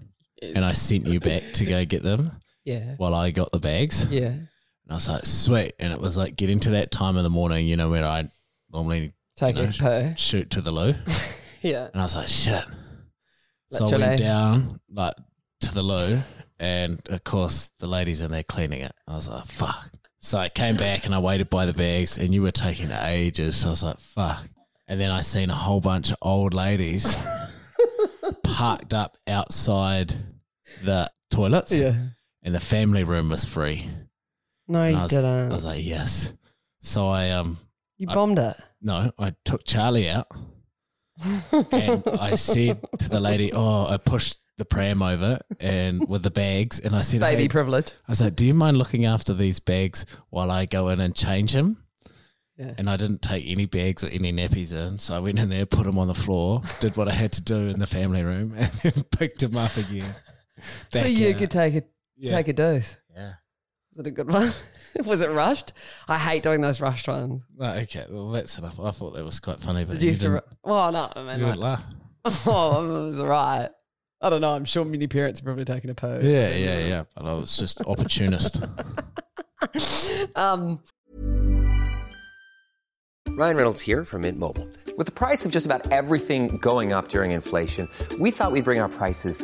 and 0.42 0.64
I 0.64 0.72
sent 0.72 1.06
you 1.06 1.20
back 1.20 1.44
to 1.56 1.66
go 1.66 1.84
get 1.84 2.02
them 2.02 2.32
Yeah. 2.64 2.96
while 2.96 3.14
I 3.14 3.32
got 3.32 3.52
the 3.52 3.60
bags. 3.60 4.06
Yeah. 4.10 4.28
And 4.28 4.48
I 4.90 4.94
was 4.96 5.10
like, 5.10 5.26
sweet. 5.26 5.74
And 5.80 5.92
it 5.92 6.00
was 6.00 6.16
like 6.16 6.38
getting 6.38 6.62
to 6.62 6.70
that 6.72 6.92
time 6.92 7.18
of 7.18 7.24
the 7.24 7.30
morning, 7.30 7.68
you 7.68 7.76
know, 7.76 7.90
where 7.90 8.06
I 8.06 8.30
normally 8.72 9.12
Take 9.36 9.56
No, 9.56 9.64
a 9.64 9.68
poo. 9.72 10.14
shoot 10.18 10.50
to 10.52 10.62
the 10.62 10.72
loo. 10.72 10.94
Yeah. 11.62 11.88
And 11.94 12.02
I 12.02 12.04
was 12.04 12.16
like, 12.18 12.28
shit. 12.28 12.66
So 13.72 13.88
I 13.88 13.98
went 13.98 14.20
down 14.20 14.82
like 14.90 15.14
to 15.62 15.74
the 15.74 15.82
loo, 15.82 16.20
and 16.60 17.00
of 17.08 17.24
course 17.24 17.72
the 17.80 17.88
ladies 17.88 18.22
in 18.22 18.32
there 18.32 18.44
cleaning 18.44 18.82
it. 18.82 18.92
I 19.08 19.16
was 19.16 19.30
like, 19.30 19.46
fuck. 19.46 19.90
So 20.20 20.38
I 20.38 20.50
came 20.50 20.76
back 20.76 21.06
and 21.06 21.16
I 21.16 21.20
waited 21.20 21.50
by 21.50 21.66
the 21.66 21.72
bags, 21.74 22.18
and 22.18 22.34
you 22.34 22.42
were 22.42 22.52
taking 22.52 22.92
ages. 22.92 23.56
So 23.56 23.68
I 23.68 23.70
was 23.72 23.82
like, 23.84 24.00
fuck. 24.00 24.50
And 24.90 25.00
then 25.00 25.10
I 25.10 25.22
seen 25.22 25.50
a 25.50 25.56
whole 25.56 25.80
bunch 25.80 26.12
of 26.12 26.18
old 26.22 26.54
ladies 26.54 27.16
parked 28.44 28.94
up 28.94 29.18
outside 29.28 30.14
the 30.84 31.10
toilets, 31.32 31.72
Yeah. 31.72 31.96
and 32.42 32.54
the 32.54 32.60
family 32.60 33.06
room 33.06 33.30
was 33.30 33.46
free. 33.46 33.90
No, 34.68 34.82
And 34.82 34.94
you 34.96 35.00
I 35.00 35.04
was, 35.04 35.12
didn't. 35.12 35.52
I 35.52 35.54
was 35.56 35.66
like, 35.66 35.80
yes. 35.82 36.34
So 36.82 37.08
I 37.08 37.32
um 37.32 37.58
you 38.10 38.16
bombed 38.16 38.40
it. 38.40 38.56
no, 38.82 39.12
I 39.18 39.34
took 39.46 39.64
Charlie 39.66 40.10
out 40.10 40.28
and 41.72 42.04
I 42.20 42.36
said 42.36 42.80
to 43.00 43.10
the 43.10 43.20
lady, 43.20 43.52
"Oh, 43.54 43.86
I 43.86 43.98
pushed 43.98 44.40
the 44.58 44.66
pram 44.66 45.02
over 45.02 45.40
and 45.60 46.08
with 46.08 46.24
the 46.24 46.32
bags, 46.32 46.80
and 46.80 46.96
I 46.96 47.02
said, 47.02 47.20
Baby 47.22 47.44
hey, 47.44 47.48
privilege. 47.50 47.90
I 48.08 48.12
was 48.12 48.22
like, 48.22 48.36
do 48.36 48.46
you 48.46 48.54
mind 48.54 48.78
looking 48.78 49.06
after 49.06 49.34
these 49.34 49.60
bags 49.60 50.06
while 50.30 50.52
I 50.52 50.66
go 50.66 50.90
in 50.90 51.00
and 51.00 51.16
change 51.16 51.52
him?" 51.54 51.78
Yeah. 52.58 52.74
And 52.78 52.88
I 52.90 52.98
didn't 52.98 53.22
take 53.24 53.46
any 53.48 53.66
bags 53.66 54.04
or 54.04 54.08
any 54.08 54.32
nappies 54.32 54.74
in, 54.74 55.00
so 55.00 55.16
I 55.16 55.20
went 55.20 55.40
in 55.40 55.50
there, 55.50 55.66
put 55.66 55.86
them 55.86 55.98
on 55.98 56.08
the 56.08 56.14
floor, 56.14 56.62
did 56.80 56.96
what 56.96 57.08
I 57.08 57.12
had 57.14 57.32
to 57.34 57.42
do 57.42 57.68
in 57.68 57.80
the 57.80 57.88
family 57.88 58.24
room, 58.24 58.54
and 58.58 58.72
then 58.84 59.04
picked 59.12 59.42
him 59.42 59.58
up 59.58 59.76
again. 59.76 60.14
So 60.94 61.06
you 61.06 61.32
out. 61.32 61.38
could 61.40 61.52
take 61.52 61.76
a 61.76 61.84
Yeah. 62.16 62.32
take 62.36 62.48
a 62.50 62.54
dose. 62.54 62.96
yeah. 63.16 63.34
Was 63.94 64.00
it 64.00 64.08
a 64.08 64.12
good 64.12 64.28
one? 64.32 64.52
was 65.06 65.22
it 65.22 65.30
rushed? 65.30 65.72
I 66.08 66.18
hate 66.18 66.42
doing 66.42 66.62
those 66.62 66.82
rushed 66.82 67.08
ones. 67.08 67.44
No, 67.56 67.68
okay, 67.74 68.06
well 68.10 68.32
that's 68.32 68.58
enough. 68.58 68.80
I 68.80 68.90
thought 68.90 69.14
that 69.14 69.24
was 69.24 69.40
quite 69.40 69.60
funny, 69.62 69.86
but 69.86 69.94
Did 69.94 70.02
you 70.04 70.10
have 70.10 70.20
to? 70.20 70.24
didn't, 70.24 70.34
Ru- 70.34 70.72
well, 70.72 70.92
no, 70.92 71.12
I 71.16 71.22
you 71.22 71.28
mean, 71.28 71.40
didn't 71.40 71.60
like, 71.60 71.80
laugh. 72.26 72.48
oh, 72.48 73.02
it 73.02 73.06
was 73.06 73.20
all 73.20 73.28
right. 73.28 73.70
I 74.20 74.30
don't 74.32 74.42
know. 74.42 74.56
I'm 74.56 74.66
sure 74.66 74.84
many 74.84 75.06
parents 75.06 75.42
are 75.42 75.44
probably 75.44 75.66
taking 75.66 75.92
a 75.92 75.94
poo. 75.94 76.22
Yeah, 76.24 76.56
yeah, 76.56 76.80
yeah. 76.80 77.04
But 77.14 77.26
I 77.26 77.34
was 77.34 77.56
just 77.58 77.82
opportunist. 77.82 78.62
Um, 80.36 80.82
Ryan 83.30 83.56
Reynolds 83.56 83.80
here 83.82 84.04
from 84.04 84.22
Mint 84.24 84.38
Mobile. 84.38 84.68
With 84.98 85.08
the 85.08 85.14
price 85.14 85.46
of 85.46 85.52
just 85.52 85.66
about 85.66 85.90
everything 85.92 86.58
going 86.58 86.92
up 86.94 87.08
during 87.08 87.32
inflation, 87.32 87.88
we 88.20 88.30
thought 88.30 88.52
we'd 88.52 88.66
bring 88.66 88.80
our 88.80 88.90
prices 88.90 89.44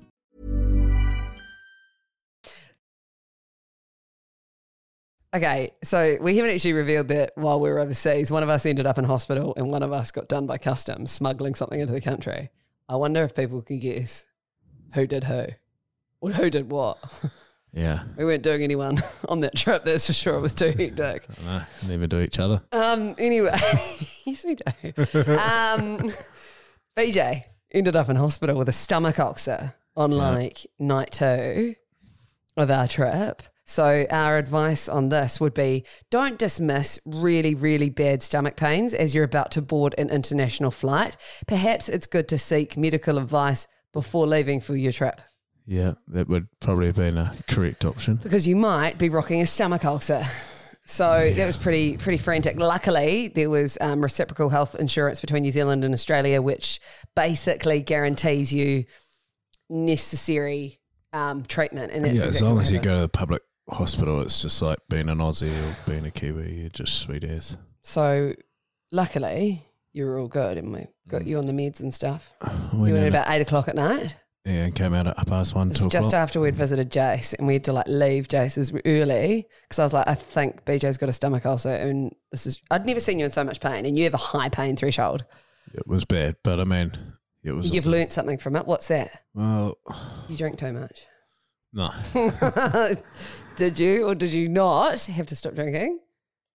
Okay, 5.33 5.71
so 5.83 6.17
we 6.19 6.35
haven't 6.35 6.53
actually 6.53 6.73
revealed 6.73 7.07
that 7.07 7.31
while 7.35 7.59
we 7.61 7.69
were 7.69 7.79
overseas, 7.79 8.29
one 8.31 8.43
of 8.43 8.49
us 8.49 8.65
ended 8.65 8.85
up 8.85 8.97
in 8.97 9.05
hospital 9.05 9.53
and 9.55 9.69
one 9.71 9.81
of 9.81 9.93
us 9.93 10.11
got 10.11 10.27
done 10.27 10.45
by 10.45 10.57
customs 10.57 11.11
smuggling 11.11 11.55
something 11.55 11.79
into 11.79 11.93
the 11.93 12.01
country. 12.01 12.49
I 12.89 12.97
wonder 12.97 13.23
if 13.23 13.33
people 13.33 13.61
can 13.61 13.79
guess 13.79 14.25
who 14.93 15.07
did 15.07 15.23
who 15.23 15.45
or 16.19 16.31
who 16.31 16.49
did 16.49 16.69
what. 16.71 16.97
Yeah. 17.73 18.03
We 18.17 18.25
weren't 18.25 18.43
doing 18.43 18.63
anyone 18.63 18.97
on 19.29 19.39
that 19.41 19.55
trip, 19.55 19.85
that's 19.85 20.05
for 20.07 20.11
sure. 20.11 20.35
It 20.35 20.41
was 20.41 20.53
too 20.53 20.71
hectic. 20.71 21.25
No, 21.41 21.61
never 21.87 22.05
do 22.05 22.19
each 22.19 22.37
other. 22.37 22.61
Um, 22.71 23.15
anyway, 23.17 23.55
yes, 24.25 24.43
we 24.43 24.55
do. 24.55 24.91
Um, 25.37 26.11
BJ 26.97 27.45
ended 27.71 27.95
up 27.95 28.09
in 28.09 28.17
hospital 28.17 28.57
with 28.57 28.67
a 28.67 28.73
stomach 28.73 29.19
ulcer 29.19 29.73
on 29.95 30.11
like 30.11 30.65
night 30.79 31.13
two 31.13 31.75
of 32.57 32.69
our 32.69 32.89
trip. 32.89 33.41
So, 33.71 34.05
our 34.09 34.37
advice 34.37 34.89
on 34.89 35.07
this 35.07 35.39
would 35.39 35.53
be 35.53 35.85
don't 36.09 36.37
dismiss 36.37 36.99
really, 37.05 37.55
really 37.55 37.89
bad 37.89 38.21
stomach 38.21 38.57
pains 38.57 38.93
as 38.93 39.15
you're 39.15 39.23
about 39.23 39.51
to 39.51 39.61
board 39.61 39.95
an 39.97 40.09
international 40.09 40.71
flight. 40.71 41.15
Perhaps 41.47 41.87
it's 41.87 42.05
good 42.05 42.27
to 42.27 42.37
seek 42.37 42.75
medical 42.75 43.17
advice 43.17 43.69
before 43.93 44.27
leaving 44.27 44.59
for 44.59 44.75
your 44.75 44.91
trip 44.91 45.21
Yeah, 45.65 45.93
that 46.09 46.27
would 46.27 46.47
probably 46.59 46.87
have 46.87 46.97
been 46.97 47.17
a 47.17 47.33
correct 47.47 47.85
option. 47.85 48.15
because 48.15 48.45
you 48.45 48.57
might 48.57 48.97
be 48.97 49.07
rocking 49.07 49.39
a 49.39 49.47
stomach 49.47 49.85
ulcer. 49.85 50.25
So 50.85 51.31
that 51.33 51.45
was 51.45 51.55
pretty 51.55 51.95
pretty 51.95 52.17
frantic. 52.17 52.57
Luckily, 52.59 53.29
there 53.29 53.49
was 53.49 53.77
um, 53.79 54.01
reciprocal 54.01 54.49
health 54.49 54.75
insurance 54.75 55.21
between 55.21 55.43
New 55.43 55.51
Zealand 55.51 55.85
and 55.85 55.93
Australia, 55.93 56.41
which 56.41 56.81
basically 57.15 57.79
guarantees 57.79 58.51
you 58.51 58.83
necessary 59.69 60.81
um, 61.13 61.43
treatment. 61.43 61.93
And 61.93 62.03
that's 62.03 62.19
yeah, 62.19 62.25
as 62.25 62.41
long 62.41 62.59
as 62.59 62.69
you 62.69 62.79
go 62.79 62.95
to 62.95 63.01
the 63.01 63.07
public 63.07 63.43
hospital, 63.71 64.21
it's 64.21 64.41
just 64.41 64.61
like 64.61 64.79
being 64.89 65.09
an 65.09 65.19
Aussie 65.19 65.51
or 65.51 65.75
being 65.89 66.05
a 66.05 66.11
Kiwi. 66.11 66.53
You're 66.61 66.69
just 66.69 66.99
sweet 66.99 67.23
as. 67.23 67.57
So 67.81 68.33
luckily, 68.91 69.65
you 69.93 70.05
were 70.05 70.19
all 70.19 70.27
good, 70.27 70.57
and 70.57 70.73
we 70.73 70.87
got 71.07 71.23
mm. 71.23 71.27
you 71.27 71.37
on 71.37 71.47
the 71.47 71.53
meds 71.53 71.79
and 71.79 71.93
stuff. 71.93 72.31
We 72.73 72.89
you 72.89 72.93
went 72.93 73.05
at 73.05 73.09
about 73.09 73.29
eight 73.29 73.41
o'clock 73.41 73.67
at 73.67 73.75
night. 73.75 74.15
yeah, 74.45 74.65
and 74.65 74.75
came 74.75 74.93
out 74.93 75.07
at 75.07 75.17
half 75.17 75.27
past 75.27 75.55
one, 75.55 75.69
It's 75.69 75.83
two 75.83 75.89
just 75.89 76.07
o'clock. 76.07 76.21
after 76.21 76.39
we'd 76.39 76.55
visited 76.55 76.89
Jace, 76.89 77.37
and 77.37 77.47
we 77.47 77.53
had 77.53 77.63
to 77.65 77.73
like 77.73 77.87
leave 77.87 78.27
Jace's 78.27 78.71
early 78.85 79.47
because 79.63 79.79
I 79.79 79.83
was 79.83 79.93
like, 79.93 80.07
I 80.07 80.15
think 80.15 80.63
BJ's 80.65 80.97
got 80.97 81.09
a 81.09 81.13
stomach 81.13 81.45
ulcer, 81.45 81.69
and 81.69 82.15
this 82.31 82.47
is 82.47 82.61
I'd 82.71 82.85
never 82.85 82.99
seen 82.99 83.19
you 83.19 83.25
in 83.25 83.31
so 83.31 83.43
much 83.43 83.59
pain, 83.59 83.85
and 83.85 83.97
you 83.97 84.05
have 84.05 84.13
a 84.13 84.17
high 84.17 84.49
pain 84.49 84.75
threshold. 84.75 85.25
It 85.73 85.87
was 85.87 86.05
bad, 86.05 86.37
but 86.43 86.59
I 86.59 86.63
mean, 86.63 86.91
it 87.43 87.51
was. 87.51 87.73
You've 87.73 87.85
learnt 87.85 88.11
something 88.11 88.37
from 88.37 88.55
it. 88.55 88.65
What's 88.65 88.87
that? 88.87 89.11
Well, 89.33 89.77
You 90.29 90.37
drink 90.37 90.57
too 90.57 90.73
much. 90.73 91.05
No. 91.73 91.89
did 93.55 93.79
you 93.79 94.05
or 94.07 94.15
did 94.15 94.33
you 94.33 94.49
not 94.49 95.03
have 95.05 95.27
to 95.27 95.35
stop 95.35 95.55
drinking? 95.55 95.99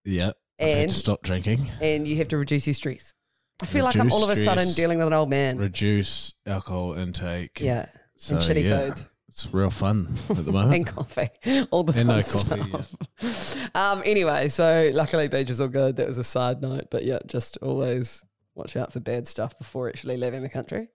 Yeah. 0.05 0.31
I've 0.59 0.67
had 0.69 0.77
And- 0.83 0.91
to 0.91 0.95
stop 0.97 1.21
drinking, 1.23 1.69
And 1.81 2.07
you 2.07 2.17
have 2.17 2.27
to 2.29 2.37
reduce 2.37 2.67
your 2.67 2.73
stress. 2.73 3.13
I 3.61 3.65
feel 3.65 3.83
like 3.83 3.95
I'm 3.95 4.01
Reduce 4.05 4.13
all 4.13 4.23
of 4.23 4.29
a 4.29 4.35
sudden 4.35 4.65
stress. 4.65 4.75
dealing 4.75 4.97
with 4.99 5.07
an 5.07 5.13
old 5.13 5.29
man. 5.31 5.57
reduce 5.57 6.33
alcohol 6.45 6.93
intake. 6.93 7.59
yeah. 7.59 7.87
So, 8.17 8.35
and 8.35 8.43
shitty 8.43 8.63
yeah, 8.63 8.79
foods. 8.89 9.05
It's 9.29 9.53
real 9.53 9.69
fun 9.69 10.13
at 10.29 10.45
the 10.45 10.51
moment. 10.51 10.73
and 10.75 10.87
coffee. 10.87 11.29
All 11.71 11.83
the 11.83 11.93
And 11.99 12.07
fun 12.07 12.17
no 12.17 12.23
coffee, 12.23 13.33
stuff. 13.33 13.75
Um, 13.75 14.01
anyway, 14.05 14.47
so 14.47 14.89
luckily 14.93 15.29
BJ 15.29 15.49
is 15.51 15.61
all 15.61 15.67
good. 15.67 15.97
That 15.97 16.07
was 16.07 16.17
a 16.17 16.23
side 16.23 16.61
note, 16.61 16.87
but 16.89 17.03
yeah, 17.03 17.19
just 17.27 17.57
always 17.61 18.23
watch 18.55 18.75
out 18.75 18.91
for 18.93 18.99
bad 18.99 19.27
stuff 19.27 19.55
before 19.59 19.87
actually 19.89 20.17
leaving 20.17 20.41
the 20.41 20.49
country. 20.49 20.87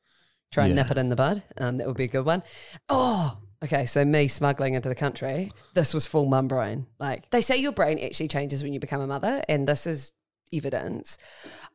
Try 0.50 0.66
and 0.66 0.74
Yeah. 0.74 0.82
nip 0.82 0.90
it 0.90 0.98
in 0.98 1.08
the 1.10 1.14
bud. 1.16 1.42
Um, 1.58 1.76
that 1.76 1.86
would 1.86 1.96
be 1.96 2.04
a 2.04 2.08
good 2.08 2.24
one. 2.26 2.42
Oh, 2.88 3.38
okay. 3.62 3.86
So 3.86 4.04
me 4.04 4.28
smuggling 4.28 4.74
into 4.74 4.88
the 4.88 4.94
country, 4.94 5.50
this 5.74 5.94
was 5.94 6.06
full 6.06 6.26
mum 6.26 6.48
brain. 6.48 6.86
Like 6.98 7.30
they 7.30 7.40
say, 7.40 7.56
your 7.56 7.72
brain 7.72 7.98
actually 7.98 8.28
changes 8.28 8.62
when 8.62 8.72
you 8.72 8.80
become 8.80 9.00
a 9.00 9.06
mother, 9.06 9.42
and 9.48 9.68
this 9.68 9.86
is 9.86 10.12
evidence. 10.52 11.18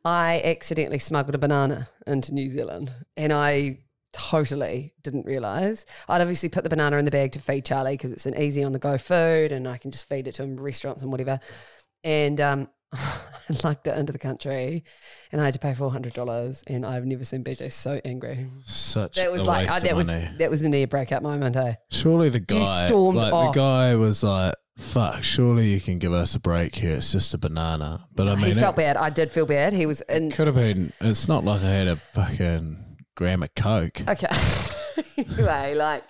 I 0.04 0.40
accidentally 0.44 0.98
smuggled 0.98 1.34
a 1.34 1.38
banana 1.38 1.88
into 2.06 2.32
New 2.32 2.48
Zealand, 2.48 2.92
and 3.16 3.32
I 3.32 3.80
totally 4.12 4.94
didn't 5.02 5.26
realize. 5.26 5.86
I'd 6.08 6.20
obviously 6.20 6.48
put 6.48 6.64
the 6.64 6.70
banana 6.70 6.96
in 6.96 7.04
the 7.04 7.10
bag 7.10 7.32
to 7.32 7.40
feed 7.40 7.64
Charlie 7.64 7.94
because 7.94 8.12
it's 8.12 8.26
an 8.26 8.38
easy 8.38 8.62
on 8.62 8.72
the 8.72 8.78
go 8.78 8.98
food, 8.98 9.52
and 9.52 9.68
I 9.68 9.78
can 9.78 9.90
just 9.90 10.08
feed 10.08 10.28
it 10.28 10.34
to 10.34 10.42
him 10.42 10.58
restaurants 10.58 11.02
and 11.02 11.10
whatever. 11.10 11.40
And 12.04 12.40
um, 12.40 12.68
I 12.92 13.20
lugged 13.64 13.86
it 13.86 13.98
into 13.98 14.12
the 14.12 14.18
country, 14.18 14.84
and 15.32 15.40
I 15.40 15.44
had 15.46 15.54
to 15.54 15.60
pay 15.60 15.74
four 15.74 15.90
hundred 15.90 16.14
dollars. 16.14 16.64
And 16.66 16.84
I've 16.86 17.04
never 17.04 17.24
seen 17.24 17.44
BJ 17.44 17.72
so 17.72 18.00
angry. 18.04 18.48
Such 18.66 19.16
That 19.16 19.30
was 19.32 19.42
a 19.42 19.44
like 19.44 19.68
waste 19.68 19.70
uh, 19.76 19.78
that 19.80 19.90
of 19.92 19.96
was 19.96 20.06
money. 20.06 20.28
that 20.38 20.50
was 20.50 20.62
a 20.62 20.68
near 20.68 20.86
breakout 20.86 21.22
moment. 21.22 21.56
Hey, 21.56 21.76
Surely 21.90 22.28
the 22.28 22.40
guy, 22.40 22.86
stormed 22.86 23.18
like 23.18 23.32
off. 23.32 23.54
the 23.54 23.60
guy 23.60 23.94
was 23.94 24.22
like, 24.22 24.54
"Fuck, 24.76 25.22
surely 25.22 25.68
you 25.68 25.80
can 25.80 25.98
give 25.98 26.12
us 26.12 26.34
a 26.34 26.40
break 26.40 26.74
here. 26.76 26.94
It's 26.96 27.12
just 27.12 27.34
a 27.34 27.38
banana." 27.38 28.06
But 28.14 28.28
I 28.28 28.36
mean, 28.36 28.46
he 28.46 28.54
felt 28.54 28.76
it 28.76 28.78
bad. 28.78 28.96
I 28.96 29.10
did 29.10 29.32
feel 29.32 29.46
bad. 29.46 29.72
He 29.72 29.86
was 29.86 30.00
in. 30.02 30.30
could 30.30 30.46
have 30.46 30.56
been. 30.56 30.92
It's 31.00 31.28
not 31.28 31.44
like 31.44 31.60
I 31.62 31.70
had 31.70 31.88
a 31.88 31.96
fucking 32.14 32.84
gram 33.16 33.42
of 33.42 33.54
coke. 33.54 34.00
Okay. 34.08 34.26
anyway, 35.16 35.74
like 35.74 36.04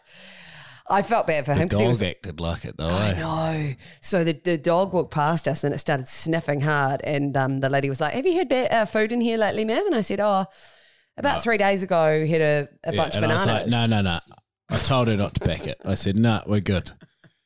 I 0.90 1.02
felt 1.02 1.26
bad 1.26 1.44
for 1.44 1.54
The 1.54 1.60
him. 1.60 1.68
dog 1.68 1.86
was, 1.86 2.02
acted 2.02 2.40
like 2.40 2.64
it 2.64 2.76
though. 2.76 2.88
I 2.88 3.08
eh? 3.10 3.20
know. 3.20 3.74
So 4.00 4.24
the, 4.24 4.32
the 4.32 4.56
dog 4.58 4.92
walked 4.92 5.12
past 5.12 5.46
us 5.46 5.62
and 5.64 5.74
it 5.74 5.78
started 5.78 6.08
sniffing 6.08 6.60
hard. 6.60 7.00
And 7.04 7.36
um, 7.36 7.60
the 7.60 7.68
lady 7.68 7.88
was 7.88 8.00
like, 8.00 8.14
Have 8.14 8.26
you 8.26 8.34
had 8.34 8.48
ba- 8.48 8.72
uh, 8.74 8.84
food 8.86 9.12
in 9.12 9.20
here 9.20 9.36
lately, 9.38 9.64
ma'am? 9.64 9.84
And 9.86 9.94
I 9.94 10.00
said, 10.00 10.20
Oh, 10.20 10.46
about 11.16 11.42
three 11.42 11.58
days 11.58 11.82
ago, 11.82 12.24
had 12.26 12.40
a, 12.40 12.68
a 12.84 12.92
Yeah, 12.92 13.02
bunch 13.02 13.16
of 13.16 13.22
and 13.22 13.30
bananas. 13.30 13.46
I 13.46 13.52
was 13.54 13.62
like, 13.62 13.70
"No, 13.70 13.86
no, 13.86 14.02
no." 14.02 14.20
I 14.70 14.76
told 14.76 15.08
her 15.08 15.16
not 15.16 15.34
to 15.34 15.40
back 15.44 15.66
it. 15.66 15.80
I 15.84 15.94
said, 15.94 16.16
"No, 16.16 16.42
we're 16.46 16.60
good." 16.60 16.92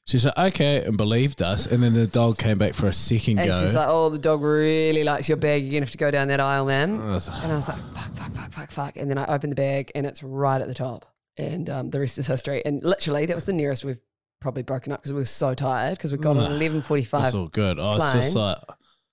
She 0.07 0.19
said, 0.19 0.35
"Okay," 0.37 0.85
and 0.85 0.97
believed 0.99 1.41
us. 1.41 1.65
And 1.67 1.83
then 1.83 1.95
the 1.95 2.07
dog 2.07 2.37
came 2.37 2.59
back 2.59 2.75
for 2.75 2.87
a 2.87 2.93
second 2.93 3.39
and 3.39 3.49
go. 3.49 3.61
she's 3.63 3.75
like, 3.75 3.87
Oh, 3.89 4.11
the 4.11 4.19
dog 4.19 4.43
really 4.43 5.05
likes 5.05 5.27
your 5.29 5.37
bag. 5.39 5.63
You're 5.63 5.71
going 5.71 5.83
to 5.83 5.87
have 5.87 5.91
to 5.93 5.99
go 5.99 6.11
down 6.11 6.29
that 6.29 6.41
aisle, 6.41 6.67
ma'am. 6.67 6.95
And 7.01 7.03
I 7.11 7.15
was 7.15 7.29
like, 7.29 7.79
fuck, 7.95 8.15
fuck, 8.17 8.33
fuck, 8.35 8.53
fuck, 8.53 8.71
fuck. 8.73 8.97
And 8.99 9.09
then 9.09 9.17
I 9.17 9.25
opened 9.27 9.53
the 9.53 9.57
bag 9.57 9.91
and 9.95 10.05
it's 10.05 10.23
right 10.23 10.61
at 10.61 10.69
the 10.69 10.75
top. 10.75 11.07
And 11.39 11.71
um, 11.71 11.91
the 11.91 12.01
rest 12.01 12.19
is 12.19 12.27
history. 12.27 12.63
And 12.65 12.83
literally, 12.85 13.27
that 13.27 13.35
was 13.35 13.45
the 13.47 13.53
nearest 13.53 13.85
we've 13.85 14.01
probably 14.41 14.63
broken 14.63 14.93
up 14.93 15.01
because 15.01 15.13
we 15.13 15.19
were 15.21 15.25
so 15.25 15.55
tired 15.55 15.97
because 15.97 16.13
we 16.13 16.19
got 16.19 16.37
on 16.37 16.51
eleven 16.53 16.83
forty 16.83 17.05
five. 17.05 17.27
It's 17.27 17.35
all 17.35 17.49
good. 17.49 17.79
I 17.79 17.95
was 17.97 18.13
just 18.13 18.35
like, 18.37 18.59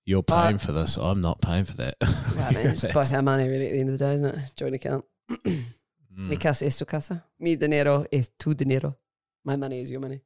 "You're 0.05 0.23
paying 0.23 0.57
for 0.57 0.71
this. 0.73 0.97
I'm 0.97 1.21
not 1.21 1.39
paying 1.41 1.65
for 1.65 1.77
that." 1.77 1.95
Well, 2.01 2.55
it's 2.57 2.85
both 2.93 3.13
our 3.13 3.21
money 3.21 3.47
really 3.47 3.67
at 3.67 3.71
the 3.73 3.79
end 3.79 3.89
of 3.89 3.97
the 3.97 4.05
day, 4.05 4.13
isn't 4.15 4.25
it? 4.25 4.51
Joint 4.55 4.75
account. 4.75 5.05
Mi 5.45 6.35
Mm. 6.35 6.41
casa 6.41 6.65
es 6.65 6.77
tu 6.77 6.83
casa. 6.85 7.23
Mi 7.39 7.55
dinero 7.55 8.05
es 8.11 8.29
tu 8.38 8.53
dinero. 8.53 8.97
My 9.45 9.55
money 9.55 9.81
is 9.81 9.89
your 9.89 10.01
money. 10.01 10.21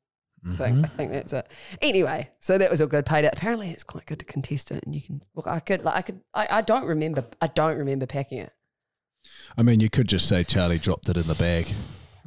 I 0.46 0.56
think, 0.56 0.76
Mm-hmm. 0.78 0.86
I 0.86 0.88
think 0.88 1.12
that's 1.12 1.32
it. 1.34 1.48
Anyway, 1.82 2.30
so 2.40 2.58
that 2.58 2.72
was 2.72 2.82
all 2.82 2.88
good. 2.88 3.06
Paid 3.06 3.26
it. 3.26 3.34
Apparently, 3.34 3.70
it's 3.70 3.84
quite 3.84 4.06
good 4.08 4.18
to 4.20 4.26
contest 4.26 4.72
it, 4.72 4.84
and 4.84 4.96
you 4.96 5.02
can 5.02 5.22
look. 5.36 5.46
I 5.48 5.60
could, 5.60 5.86
like, 5.86 5.96
I 5.96 6.02
could. 6.02 6.22
I, 6.34 6.48
I 6.50 6.62
don't 6.62 6.86
remember. 6.86 7.24
I 7.40 7.48
don't 7.48 7.78
remember 7.78 8.08
packing 8.08 8.40
it. 8.40 8.52
I 9.58 9.62
mean, 9.64 9.80
you 9.80 9.90
could 9.90 10.08
just 10.08 10.28
say 10.28 10.44
Charlie 10.44 10.80
dropped 10.80 11.10
it 11.10 11.18
in 11.18 11.24
the 11.24 11.36
bag. 11.36 11.68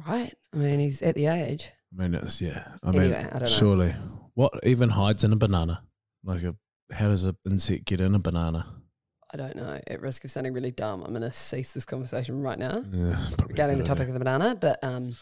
Right. 0.07 0.33
I 0.53 0.57
mean, 0.57 0.79
he's 0.79 1.01
at 1.01 1.15
the 1.15 1.27
age. 1.27 1.69
I 1.97 2.01
mean, 2.01 2.15
it's 2.15 2.41
yeah. 2.41 2.63
I 2.83 2.89
Anyway, 2.89 3.05
mean, 3.07 3.13
I 3.15 3.21
don't 3.31 3.41
know. 3.41 3.47
surely, 3.47 3.95
what 4.33 4.53
even 4.63 4.89
hides 4.89 5.23
in 5.23 5.33
a 5.33 5.35
banana? 5.35 5.83
Like 6.23 6.43
a, 6.43 6.55
how 6.93 7.07
does 7.07 7.25
an 7.25 7.35
insect 7.45 7.85
get 7.85 8.01
in 8.01 8.15
a 8.15 8.19
banana? 8.19 8.65
I 9.33 9.37
don't 9.37 9.55
know. 9.55 9.79
At 9.87 10.01
risk 10.01 10.23
of 10.23 10.31
sounding 10.31 10.53
really 10.53 10.71
dumb, 10.71 11.03
I'm 11.03 11.09
going 11.11 11.21
to 11.21 11.31
cease 11.33 11.71
this 11.73 11.85
conversation 11.85 12.41
right 12.41 12.57
now 12.57 12.83
Yeah, 12.91 13.19
probably 13.37 13.47
regarding 13.53 13.77
the 13.77 13.83
good 13.83 13.87
topic 13.87 14.01
idea. 14.03 14.13
of 14.13 14.19
the 14.19 14.19
banana. 14.19 14.55
But 14.55 14.81
um, 14.83 15.15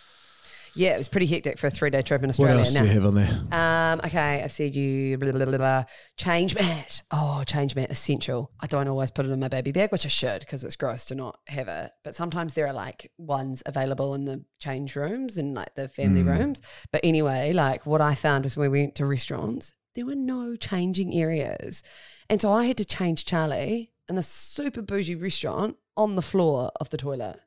yeah, 0.75 0.93
it 0.95 0.97
was 0.97 1.07
pretty 1.07 1.25
hectic 1.27 1.57
for 1.57 1.67
a 1.67 1.69
three 1.69 1.89
day 1.89 2.01
trip 2.01 2.23
in 2.23 2.29
Australia. 2.29 2.55
What 2.57 2.65
else 2.65 2.73
do 2.73 2.83
you 2.83 2.89
have 2.89 3.05
on 3.05 3.15
there? 3.15 3.29
Um, 3.51 4.01
okay, 4.05 4.41
I've 4.43 4.51
said 4.51 4.75
you 4.75 5.17
blah, 5.17 5.31
blah, 5.31 5.45
blah, 5.45 5.57
blah. 5.57 5.83
change 6.17 6.55
mat. 6.55 7.01
Oh, 7.11 7.43
change 7.45 7.75
mat 7.75 7.91
essential. 7.91 8.51
I 8.59 8.67
don't 8.67 8.87
always 8.87 9.11
put 9.11 9.25
it 9.25 9.29
in 9.31 9.39
my 9.39 9.47
baby 9.47 9.71
bag, 9.71 9.91
which 9.91 10.05
I 10.05 10.09
should 10.09 10.41
because 10.41 10.63
it's 10.63 10.75
gross 10.75 11.05
to 11.05 11.15
not 11.15 11.39
have 11.47 11.67
it. 11.67 11.91
But 12.03 12.15
sometimes 12.15 12.53
there 12.53 12.67
are 12.67 12.73
like 12.73 13.11
ones 13.17 13.63
available 13.65 14.13
in 14.15 14.25
the 14.25 14.43
change 14.59 14.95
rooms 14.95 15.37
and 15.37 15.53
like 15.53 15.75
the 15.75 15.87
family 15.87 16.23
Mm. 16.23 16.37
rooms. 16.39 16.61
But 16.91 17.01
anyway, 17.03 17.53
like 17.53 17.85
what 17.85 18.01
I 18.01 18.15
found 18.15 18.43
was 18.43 18.57
when 18.57 18.71
we 18.71 18.81
went 18.81 18.95
to 18.95 19.05
restaurants, 19.05 19.73
there 19.95 20.05
were 20.05 20.15
no 20.15 20.55
changing 20.57 21.13
areas, 21.13 21.81
and 22.29 22.41
so 22.41 22.51
I 22.51 22.65
had 22.65 22.75
to 22.77 22.85
change 22.85 23.23
Charlie 23.25 23.91
in 24.09 24.17
a 24.17 24.23
super 24.23 24.81
bougie 24.81 25.15
restaurant 25.15 25.77
on 25.95 26.15
the 26.17 26.21
floor 26.21 26.71
of 26.81 26.89
the 26.89 26.97
toilet. 26.97 27.39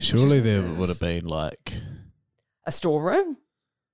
Surely 0.00 0.38
there 0.40 0.62
would 0.62 0.88
have 0.90 1.00
been 1.00 1.24
like, 1.26 1.72
A 2.66 2.72
storeroom. 2.72 3.36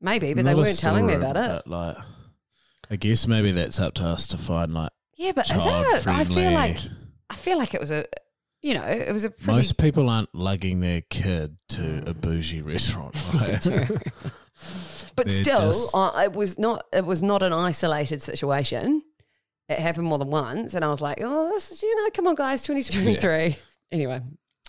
maybe, 0.01 0.33
but 0.35 0.45
Not 0.45 0.55
they 0.55 0.61
a 0.61 0.65
weren't 0.65 0.79
telling 0.79 1.07
me 1.07 1.15
about 1.15 1.37
storeroom, 1.37 1.57
it. 1.59 1.63
but, 1.67 1.71
like, 1.71 1.97
I 2.91 2.97
guess 2.97 3.27
maybe 3.27 3.53
that's 3.53 3.81
up 3.81 3.95
to 3.95 4.05
us 4.05 4.27
to 4.29 4.39
find 4.39 4.75
like 4.75 4.91
Yeah, 5.17 5.33
but 5.35 5.47
is 5.51 5.53
child 5.63 5.87
it? 5.87 5.95
I 6.07 6.25
friendly. 6.25 6.35
feel 6.35 6.53
like 6.53 6.79
I 7.31 7.35
feel 7.37 7.59
like 7.59 7.75
it 7.75 7.81
was 7.81 7.91
a, 7.93 8.05
you 8.63 8.75
know, 8.75 8.83
it 8.85 9.13
was 9.13 9.25
a 9.25 9.31
pretty. 9.31 9.57
Most 9.59 9.77
people 9.79 10.09
aren't 10.11 10.35
lugging 10.35 10.81
their 10.81 11.01
kid 11.03 11.57
to 11.71 12.03
a 12.07 12.15
bougie 12.15 12.63
restaurant. 12.63 13.15
Right? 13.35 13.65
but 15.17 15.27
they're 15.27 15.43
still, 15.43 15.59
just- 15.73 15.97
I, 15.97 16.25
it 16.25 16.33
was 16.35 16.59
not. 16.59 16.85
It 16.93 17.05
was 17.07 17.23
not 17.23 17.43
an 17.43 17.53
isolated 17.53 18.23
situation. 18.23 19.03
It 19.69 19.79
happened 19.79 20.07
more 20.07 20.19
than 20.19 20.29
once, 20.31 20.75
and 20.75 20.85
I 20.85 20.89
was 20.89 21.01
like, 21.01 21.19
"Oh, 21.23 21.49
this 21.51 21.71
is 21.71 21.83
you 21.83 21.97
know, 22.05 22.11
come 22.13 22.27
on, 22.27 22.35
guys, 22.35 22.63
twenty 22.63 22.83
twenty 22.83 23.15
three. 23.15 23.57
Anyway, 23.93 24.21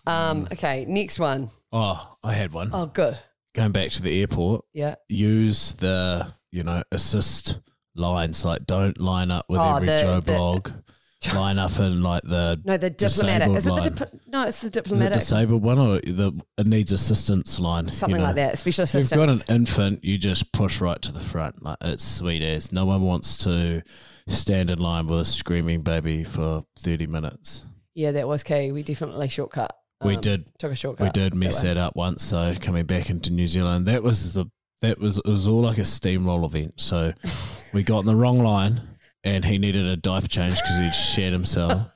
um, 0.08 0.46
Mm. 0.46 0.54
okay, 0.54 0.86
next 0.88 1.20
one. 1.20 1.50
oh, 1.72 2.18
I 2.24 2.34
had 2.34 2.54
one. 2.54 2.70
Oh, 2.74 2.86
good. 2.86 3.20
Going 3.54 3.72
back 3.72 3.90
to 3.92 4.02
the 4.02 4.22
airport, 4.22 4.64
Yeah. 4.74 4.96
use 5.10 5.74
the 5.74 6.34
you 6.52 6.64
know 6.64 6.84
assist 6.92 7.60
lines. 7.96 8.46
Like, 8.46 8.66
don't 8.66 9.00
line 9.00 9.32
up 9.32 9.46
with 9.50 9.60
Oh, 9.60 9.76
every 9.76 9.88
the- 9.88 10.00
Joe 10.00 10.20
the- 10.22 10.32
blog. 10.34 10.70
line 11.36 11.60
up 11.60 11.78
in 11.78 12.02
like 12.02 12.24
the 12.24 12.60
No, 12.66 12.78
the 12.78 12.90
diplomatic. 12.90 13.50
Is 13.50 13.68
it 13.68 13.76
the 13.76 13.90
dipl- 13.92 14.20
no? 14.26 14.48
It's 14.48 14.62
the 14.62 14.72
diplomatic. 14.72 15.20
disabled 15.20 15.62
one 15.62 15.78
or 15.78 16.00
the 16.00 16.32
it 16.58 16.66
needs 16.66 16.92
assistance 16.92 17.60
line? 17.60 17.86
you 17.86 17.92
Something 17.92 18.18
know? 18.22 18.24
like 18.28 18.36
that. 18.38 18.58
Special 18.58 18.86
If 18.86 18.94
you've 18.96 19.10
got 19.12 19.30
an 19.30 19.42
infant, 19.48 20.04
you 20.04 20.18
just 20.18 20.52
push 20.52 20.82
right 20.82 21.00
to 21.04 21.12
the 21.12 21.20
front. 21.20 21.62
Like 21.62 21.78
it's 21.82 22.04
sweet 22.04 22.42
as. 22.42 22.72
No 22.72 22.86
one 22.86 23.04
wants 23.04 23.38
to 23.44 23.84
stand 24.28 24.72
in 24.72 24.80
line 24.80 25.06
with 25.06 25.20
a 25.20 25.26
screaming 25.26 25.82
baby 25.82 26.24
for 26.24 26.64
thirty 26.80 27.06
minutes. 27.06 27.66
yeah, 27.94 28.12
that 28.14 28.28
was 28.28 28.42
key. 28.42 28.72
We 28.72 28.82
definitely 28.82 29.28
shortcut. 29.30 29.76
We 30.04 30.16
um, 30.16 30.22
did. 30.22 30.50
took 30.60 30.72
a 30.72 30.76
shortcut. 30.76 31.06
We 31.06 31.12
did 31.12 31.34
mess 31.34 31.62
way. 31.62 31.70
that 31.70 31.78
up 31.78 31.96
once 31.96 32.30
though, 32.30 32.56
coming 32.60 32.86
back 32.86 33.10
into 33.10 33.32
New 33.32 33.48
Zealand. 33.48 33.86
That 33.88 34.04
was 34.04 34.34
the 34.34 34.46
that 34.82 35.00
was 35.00 35.18
it 35.18 35.26
was 35.28 35.48
all 35.48 35.62
like 35.62 35.78
a 35.78 35.82
steamroll 35.82 36.46
event. 36.46 36.74
So 36.78 37.14
we 37.74 37.84
got 37.84 38.00
in 38.00 38.06
the 38.06 38.16
wrong 38.16 38.40
line 38.40 38.82
and 39.24 39.46
he 39.46 39.58
needed 39.58 39.86
a 39.86 39.96
diaper 39.98 40.28
change 40.28 40.56
because 40.56 40.78
he'd 40.78 40.94
shed 40.96 41.32
himself. 41.34 41.88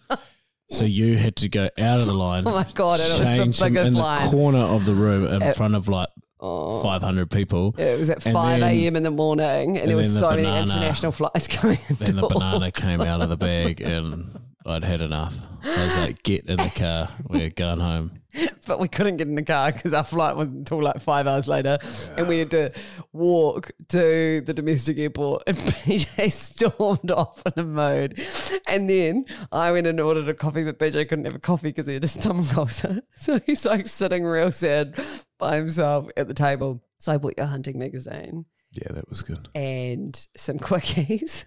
So 0.69 0.83
you 0.85 1.17
had 1.17 1.35
to 1.38 1.50
go 1.50 1.69
out 1.77 2.00
of 2.00 2.05
the 2.05 2.13
line. 2.13 2.43
Oh 2.47 2.51
my 2.51 2.65
God, 2.74 3.00
and 3.00 3.07
it 3.07 3.12
was 3.12 3.19
the 3.19 3.24
change 3.25 3.59
him 3.62 3.74
biggest 3.74 3.88
in 3.89 3.93
line. 3.95 4.25
the 4.25 4.31
corner 4.31 4.59
of 4.59 4.85
the 4.85 4.93
room 4.93 5.25
in 5.25 5.41
Uh, 5.43 5.53
front 5.53 5.75
of 5.75 5.88
like 5.88 6.09
Oh. 6.39 6.81
five 6.83 7.01
hundred 7.01 7.31
people. 7.31 7.74
It 7.77 7.97
was 7.97 8.09
at 8.12 8.24
And 8.25 8.33
5 8.33 8.59
then- 8.59 8.69
a.m. 8.69 8.95
in 8.97 9.03
the 9.03 9.09
morning, 9.09 9.45
and, 9.45 9.77
and 9.77 9.89
there 9.89 9.95
was 9.97 10.13
the 10.13 10.19
so 10.19 10.29
many 10.31 10.43
international 10.43 11.12
flights 11.12 11.47
coming 11.57 11.79
in. 11.89 11.95
Then 11.95 12.15
the 12.17 12.27
banana 12.27 12.71
came 12.71 13.01
out 13.01 13.21
of 13.21 13.29
the 13.29 13.38
bag 13.38 13.81
and 13.81 14.39
I'd 14.65 14.84
had 14.84 15.01
enough. 15.01 15.36
I 15.63 15.84
was 15.84 15.95
like, 15.98 16.24
get 16.24 16.45
in 16.45 16.57
the 16.57 16.72
car. 16.75 17.10
We're 17.27 17.50
going 17.50 17.79
home. 17.79 18.19
but 18.67 18.79
we 18.79 18.88
couldn't 18.88 19.17
get 19.17 19.27
in 19.27 19.36
the 19.36 19.43
car 19.43 19.72
because 19.72 19.93
our 19.93 20.03
flight 20.03 20.36
wasn't 20.36 20.57
until 20.57 20.81
like 20.84 21.00
five 21.00 21.25
hours 21.27 21.48
later, 21.48 21.77
and 22.17 22.27
we 22.27 22.39
had 22.39 22.51
to 22.51 22.72
walk 23.13 23.72
to 23.89 24.41
the 24.41 24.53
domestic 24.53 24.98
airport. 24.98 25.43
And 25.48 25.57
BJ 25.57 26.31
stormed 26.31 27.12
off 27.12 27.41
in 27.45 27.53
a 27.57 27.63
mode, 27.63 28.19
and 28.67 28.89
then 28.89 29.25
I 29.51 29.72
went 29.72 29.88
and 29.88 30.00
ordered 30.00 30.27
a 30.27 30.34
coffee, 30.34 30.63
but 30.63 30.79
BJ 30.79 31.07
couldn't 31.07 31.25
have 31.25 31.36
a 31.36 31.39
coffee 31.39 31.69
because 31.69 31.88
he 31.88 31.93
had 31.93 32.03
a 32.03 32.07
stomach 32.07 32.57
ulcer. 32.57 33.01
So 33.17 33.39
he's 33.45 33.65
like 33.65 33.88
sitting 33.88 34.24
real 34.25 34.51
sad 34.51 35.00
by 35.39 35.55
himself 35.57 36.10
at 36.17 36.27
the 36.27 36.34
table. 36.34 36.84
So 37.00 37.13
I 37.13 37.17
bought 37.17 37.36
your 37.38 37.45
hunting 37.48 37.77
magazine 37.79 38.45
Yeah, 38.72 38.91
that 38.93 39.10
was 39.10 39.22
good. 39.22 39.48
and 39.55 40.27
some 40.36 40.57
quickies 40.60 41.45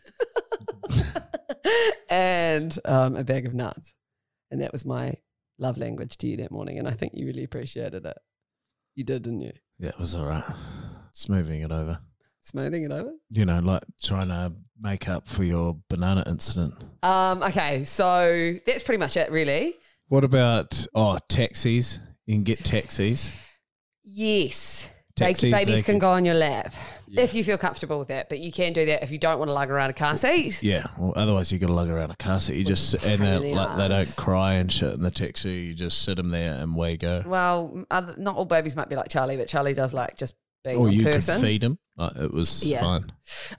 and 2.10 2.78
um, 2.84 3.16
a 3.16 3.24
bag 3.24 3.46
of 3.46 3.54
nuts. 3.54 3.94
And 4.50 4.62
that 4.62 4.72
was 4.72 4.84
my 4.84 5.14
love 5.58 5.76
language 5.76 6.16
to 6.18 6.26
you 6.26 6.36
that 6.38 6.50
morning. 6.50 6.78
And 6.78 6.88
I 6.88 6.92
think 6.92 7.14
you 7.14 7.26
really 7.26 7.44
appreciated 7.44 8.06
it. 8.06 8.18
You 8.94 9.04
did, 9.04 9.22
didn't 9.22 9.42
you? 9.42 9.52
Yeah, 9.78 9.90
it 9.90 9.98
was 9.98 10.14
all 10.14 10.26
right. 10.26 10.44
Smoothing 11.12 11.60
it 11.60 11.72
over. 11.72 11.98
Smoothing 12.42 12.84
it 12.84 12.92
over. 12.92 13.12
You 13.30 13.44
know, 13.44 13.58
like 13.60 13.82
trying 14.02 14.28
to 14.28 14.52
make 14.80 15.08
up 15.08 15.28
for 15.28 15.44
your 15.44 15.76
banana 15.88 16.24
incident. 16.26 16.74
Um, 17.02 17.42
okay, 17.42 17.84
so 17.84 18.54
that's 18.66 18.82
pretty 18.82 18.98
much 18.98 19.16
it, 19.16 19.30
really. 19.30 19.74
What 20.08 20.24
about, 20.24 20.86
oh, 20.94 21.18
taxis? 21.28 21.98
You 22.24 22.34
can 22.34 22.44
get 22.44 22.64
taxis. 22.64 23.30
Yes. 24.02 24.88
Taxis, 25.18 25.50
babies 25.52 25.74
can 25.82 25.94
can- 25.94 25.98
go 25.98 26.10
on 26.10 26.24
your 26.24 26.34
lap 26.34 26.72
if 27.16 27.32
you 27.34 27.42
feel 27.42 27.56
comfortable 27.58 27.98
with 27.98 28.08
that, 28.08 28.28
but 28.28 28.38
you 28.38 28.52
can 28.52 28.72
do 28.72 28.84
that 28.86 29.02
if 29.02 29.10
you 29.10 29.18
don't 29.18 29.38
want 29.38 29.48
to 29.48 29.52
lug 29.54 29.70
around 29.70 29.90
a 29.90 29.94
car 29.94 30.16
seat. 30.16 30.62
Yeah, 30.62 30.84
well, 30.98 31.12
otherwise 31.16 31.50
you 31.52 31.58
got 31.58 31.68
to 31.68 31.72
lug 31.72 31.88
around 31.88 32.10
a 32.10 32.16
car 32.16 32.38
seat. 32.40 32.56
You 32.56 32.64
just 32.64 32.94
and 33.04 33.22
they 33.22 33.54
like 33.54 33.76
they 33.78 33.88
don't 33.88 34.16
cry 34.16 34.54
and 34.54 34.70
shit 34.70 34.94
in 34.94 35.02
the 35.02 35.10
taxi. 35.10 35.50
You 35.50 35.74
just 35.74 36.02
sit 36.02 36.16
them 36.16 36.30
there 36.30 36.50
and 36.52 36.76
we 36.76 36.96
go. 36.96 37.22
Well, 37.26 37.84
other, 37.90 38.14
not 38.18 38.36
all 38.36 38.44
babies 38.44 38.76
might 38.76 38.88
be 38.88 38.96
like 38.96 39.08
Charlie, 39.08 39.36
but 39.36 39.48
Charlie 39.48 39.74
does 39.74 39.94
like 39.94 40.16
just 40.16 40.34
being 40.64 40.76
Or 40.76 40.88
you 40.88 41.04
person. 41.04 41.36
could 41.40 41.46
feed 41.46 41.60
them. 41.62 41.78
Like 41.96 42.16
it 42.16 42.32
was 42.32 42.64
Yeah. 42.66 42.80
fine. 42.82 43.12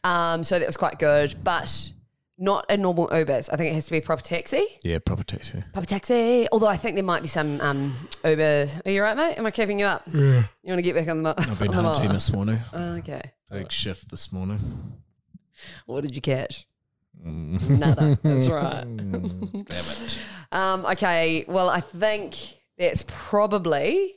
Um, 0.03 0.43
so 0.43 0.59
that 0.59 0.67
was 0.67 0.77
quite 0.77 0.99
good, 0.99 1.35
but 1.43 1.91
not 2.39 2.65
a 2.69 2.77
normal 2.77 3.07
Ubers. 3.09 3.49
I 3.51 3.57
think 3.57 3.71
it 3.71 3.75
has 3.75 3.85
to 3.85 3.91
be 3.91 3.97
a 3.97 4.01
proper 4.01 4.23
taxi. 4.23 4.65
Yeah, 4.81 4.99
proper 4.99 5.23
taxi. 5.23 5.63
Proper 5.73 5.85
taxi. 5.85 6.47
Although 6.51 6.67
I 6.67 6.77
think 6.77 6.95
there 6.95 7.03
might 7.03 7.21
be 7.21 7.27
some 7.27 7.59
um, 7.61 7.95
Uber. 8.23 8.67
Are 8.85 8.91
you 8.91 9.03
right, 9.03 9.17
mate? 9.17 9.37
Am 9.37 9.45
I 9.45 9.51
keeping 9.51 9.79
you 9.79 9.85
up? 9.85 10.03
Yeah. 10.07 10.43
You 10.63 10.73
want 10.73 10.77
to 10.77 10.81
get 10.81 10.95
back 10.95 11.07
on 11.09 11.23
the? 11.23 11.35
I've 11.37 11.59
been 11.59 11.69
on 11.69 11.75
the 11.75 11.81
hunting 11.83 12.05
mark? 12.05 12.13
this 12.13 12.31
morning. 12.31 12.59
Okay. 12.73 13.21
Big 13.51 13.71
shift 13.71 14.09
this 14.09 14.31
morning. 14.31 14.59
What 15.85 16.01
did 16.01 16.15
you 16.15 16.21
catch? 16.21 16.65
Mm. 17.25 17.79
Nada. 17.79 18.17
That's 18.23 18.47
right. 18.49 18.85
Damn 18.85 19.65
it. 19.65 20.19
Um, 20.51 20.85
okay. 20.85 21.43
Well, 21.47 21.69
I 21.69 21.81
think 21.81 22.37
that's 22.77 23.03
probably 23.07 24.15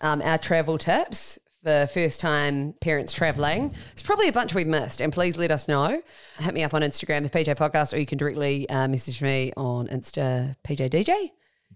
um, 0.00 0.22
our 0.22 0.38
travel 0.38 0.78
tips 0.78 1.38
for 1.64 1.88
first 1.92 2.20
time 2.20 2.74
parents 2.80 3.12
traveling. 3.12 3.74
It's 3.92 4.02
probably 4.02 4.28
a 4.28 4.32
bunch 4.32 4.54
we've 4.54 4.66
missed, 4.66 5.00
and 5.00 5.12
please 5.12 5.36
let 5.38 5.50
us 5.50 5.66
know. 5.66 6.00
Hit 6.38 6.54
me 6.54 6.62
up 6.62 6.74
on 6.74 6.82
Instagram, 6.82 7.22
the 7.22 7.30
PJ 7.30 7.56
Podcast, 7.56 7.92
or 7.92 7.96
you 7.98 8.06
can 8.06 8.18
directly 8.18 8.68
uh, 8.68 8.86
message 8.86 9.20
me 9.22 9.52
on 9.56 9.88
Insta, 9.88 10.54
PJ 10.62 10.90
DJ. 10.90 11.30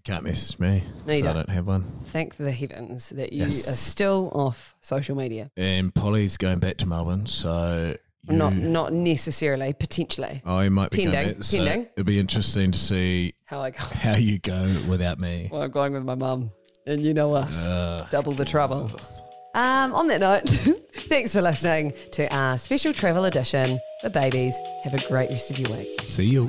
Can't 0.05 0.23
message 0.23 0.59
me. 0.59 0.83
No, 1.05 1.13
you 1.13 1.19
I 1.19 1.21
don't. 1.23 1.35
don't 1.35 1.49
have 1.49 1.67
one. 1.67 1.83
Thank 2.05 2.37
the 2.37 2.51
heavens 2.51 3.09
that 3.09 3.33
you 3.33 3.43
Yes. 3.45 3.67
are 3.67 3.73
still 3.73 4.31
off 4.33 4.75
social 4.81 5.15
media. 5.17 5.51
And 5.57 5.93
Polly's 5.93 6.37
going 6.37 6.59
back 6.59 6.77
to 6.77 6.85
Melbourne, 6.85 7.25
so 7.25 7.97
you, 8.29 8.35
Not 8.37 8.53
not 8.55 8.93
necessarily, 8.93 9.73
potentially. 9.73 10.41
Oh, 10.45 10.59
you 10.61 10.69
might 10.69 10.91
be 10.91 11.03
Pending, 11.05 11.33
back. 11.33 11.43
So 11.43 11.57
pending. 11.57 11.87
It'd 11.95 12.05
be 12.05 12.19
interesting 12.19 12.71
to 12.71 12.77
see 12.77 13.33
How 13.45 13.59
I 13.59 13.71
go. 13.71 13.79
how 13.79 14.15
you 14.15 14.39
go 14.39 14.81
without 14.87 15.19
me. 15.19 15.49
Well, 15.51 15.63
I'm 15.63 15.71
going 15.71 15.91
with 15.93 16.03
my 16.03 16.15
mum, 16.15 16.51
and 16.85 17.01
you 17.01 17.13
know 17.13 17.33
us, 17.33 17.67
Uh, 17.67 18.07
double 18.11 18.33
the 18.33 18.45
trouble. 18.45 18.91
Um, 19.59 19.93
on 19.93 20.07
that 20.07 20.21
note, 20.21 20.47
thanks 21.09 21.33
for 21.33 21.41
listening 21.41 21.93
to 22.11 22.33
our 22.33 22.57
special 22.57 22.93
travel 22.93 23.25
edition 23.25 23.77
for 23.99 24.09
babies. 24.09 24.57
Have 24.85 24.93
a 24.93 25.05
great 25.09 25.31
rest 25.31 25.51
of 25.51 25.59
your 25.59 25.69
week. 25.75 25.99
see 26.05 26.23
you. 26.23 26.45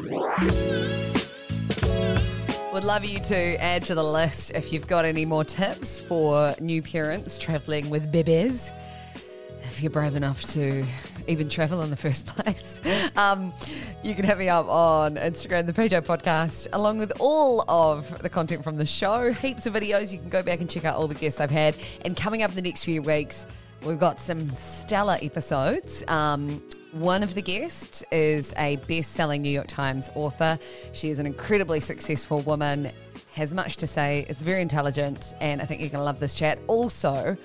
Would 2.73 2.85
love 2.85 3.05
you 3.05 3.18
to 3.18 3.61
add 3.61 3.83
to 3.87 3.96
the 3.96 4.05
list 4.05 4.53
if 4.53 4.73
you've 4.73 4.87
got 4.87 5.05
any 5.05 5.27
more 5.27 5.42
tips 5.42 5.99
for 5.99 6.55
new 6.61 6.83
parents 6.83 7.37
traveling 7.37 7.90
with 7.90 8.12
babies. 8.12 8.70
If 9.64 9.83
you're 9.83 9.90
brave 9.90 10.14
enough 10.14 10.44
to 10.53 10.87
even 11.31 11.49
travel 11.49 11.83
in 11.83 11.90
the 11.90 11.97
first 11.97 12.27
place, 12.35 12.81
um, 13.16 13.55
you 14.03 14.14
can 14.14 14.25
hit 14.25 14.37
me 14.37 14.49
up 14.49 14.66
on 14.66 15.14
Instagram, 15.14 15.66
the 15.66 15.73
PJ 15.73 16.03
Podcast, 16.03 16.66
along 16.73 16.99
with 16.99 17.12
all 17.21 17.64
of 17.69 18.21
the 18.23 18.29
content 18.29 18.64
from 18.64 18.77
the 18.77 18.87
show. 18.87 19.33
Heaps 19.33 19.66
of 19.66 19.75
videos. 19.75 20.12
You 20.12 20.19
can 20.19 20.29
go 20.29 20.43
back 20.43 20.61
and 20.61 20.69
check 20.69 20.85
out 20.85 20.97
all 20.97 21.07
the 21.07 21.14
guests 21.14 21.40
I've 21.40 21.51
had. 21.51 21.77
And 22.05 22.16
coming 22.16 22.43
up 22.43 22.51
in 22.51 22.57
the 22.57 22.62
next 22.62 22.85
few 22.85 23.01
weeks, 23.01 23.47
we've 23.87 24.01
got 24.01 24.19
some 24.19 24.51
stellar 24.51 25.19
episodes. 25.23 26.03
Um, 26.09 26.62
one 26.93 27.23
of 27.23 27.37
the 27.37 27.43
guests 27.43 28.03
is 28.11 28.53
a 28.57 28.77
best 28.88 29.12
selling 29.12 29.43
New 29.43 29.51
York 29.51 29.69
Times 29.69 30.11
author. 30.16 30.59
She 30.93 31.11
is 31.11 31.21
an 31.21 31.27
incredibly 31.27 31.79
successful 31.79 32.40
woman, 32.43 32.90
has 33.33 33.55
much 33.55 33.77
to 33.77 33.87
say, 33.87 34.27
is 34.29 34.38
very 34.38 34.61
intelligent, 34.61 35.35
and 35.40 35.62
I 35.62 35.66
think 35.66 35.81
you're 35.81 35.90
going 35.90 36.01
to 36.01 36.05
love 36.05 36.19
this 36.19 36.35
chat. 36.35 36.59
Also, 36.66 37.37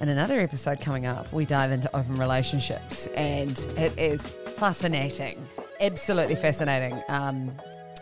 in 0.00 0.08
another 0.08 0.40
episode 0.40 0.80
coming 0.80 1.06
up, 1.06 1.32
we 1.32 1.46
dive 1.46 1.70
into 1.70 1.94
open 1.96 2.18
relationships, 2.18 3.06
and 3.08 3.58
it 3.76 3.98
is 3.98 4.22
fascinating, 4.56 5.46
absolutely 5.80 6.36
fascinating. 6.36 7.02
Um, 7.08 7.52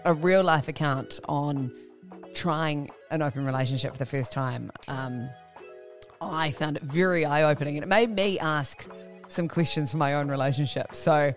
a 0.04 0.12
real 0.12 0.42
life 0.42 0.68
account 0.68 1.20
on 1.28 1.72
trying 2.34 2.90
an 3.10 3.22
open 3.22 3.44
relationship 3.44 3.92
for 3.92 3.98
the 3.98 4.06
first 4.06 4.32
time. 4.32 4.72
Um, 4.88 5.28
I 6.20 6.50
found 6.50 6.78
it 6.78 6.82
very 6.82 7.24
eye 7.24 7.44
opening, 7.44 7.76
and 7.76 7.84
it 7.84 7.88
made 7.88 8.10
me 8.10 8.38
ask 8.38 8.86
some 9.28 9.46
questions 9.46 9.92
for 9.92 9.96
my 9.96 10.14
own 10.14 10.28
relationship. 10.28 10.94
So. 10.94 11.32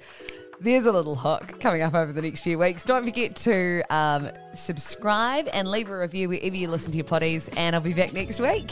There's 0.59 0.87
a 0.87 0.91
little 0.91 1.15
hook 1.15 1.59
coming 1.59 1.83
up 1.83 1.93
over 1.93 2.11
the 2.11 2.23
next 2.23 2.41
few 2.41 2.57
weeks. 2.57 2.83
Don't 2.83 3.05
forget 3.05 3.35
to 3.35 3.83
um, 3.91 4.31
subscribe 4.55 5.47
and 5.53 5.67
leave 5.67 5.87
a 5.87 5.99
review 5.99 6.29
wherever 6.29 6.55
you 6.55 6.67
listen 6.67 6.89
to 6.93 6.97
your 6.97 7.05
potties, 7.05 7.47
and 7.55 7.75
I'll 7.75 7.81
be 7.83 7.93
back 7.93 8.11
next 8.11 8.39
week. 8.39 8.71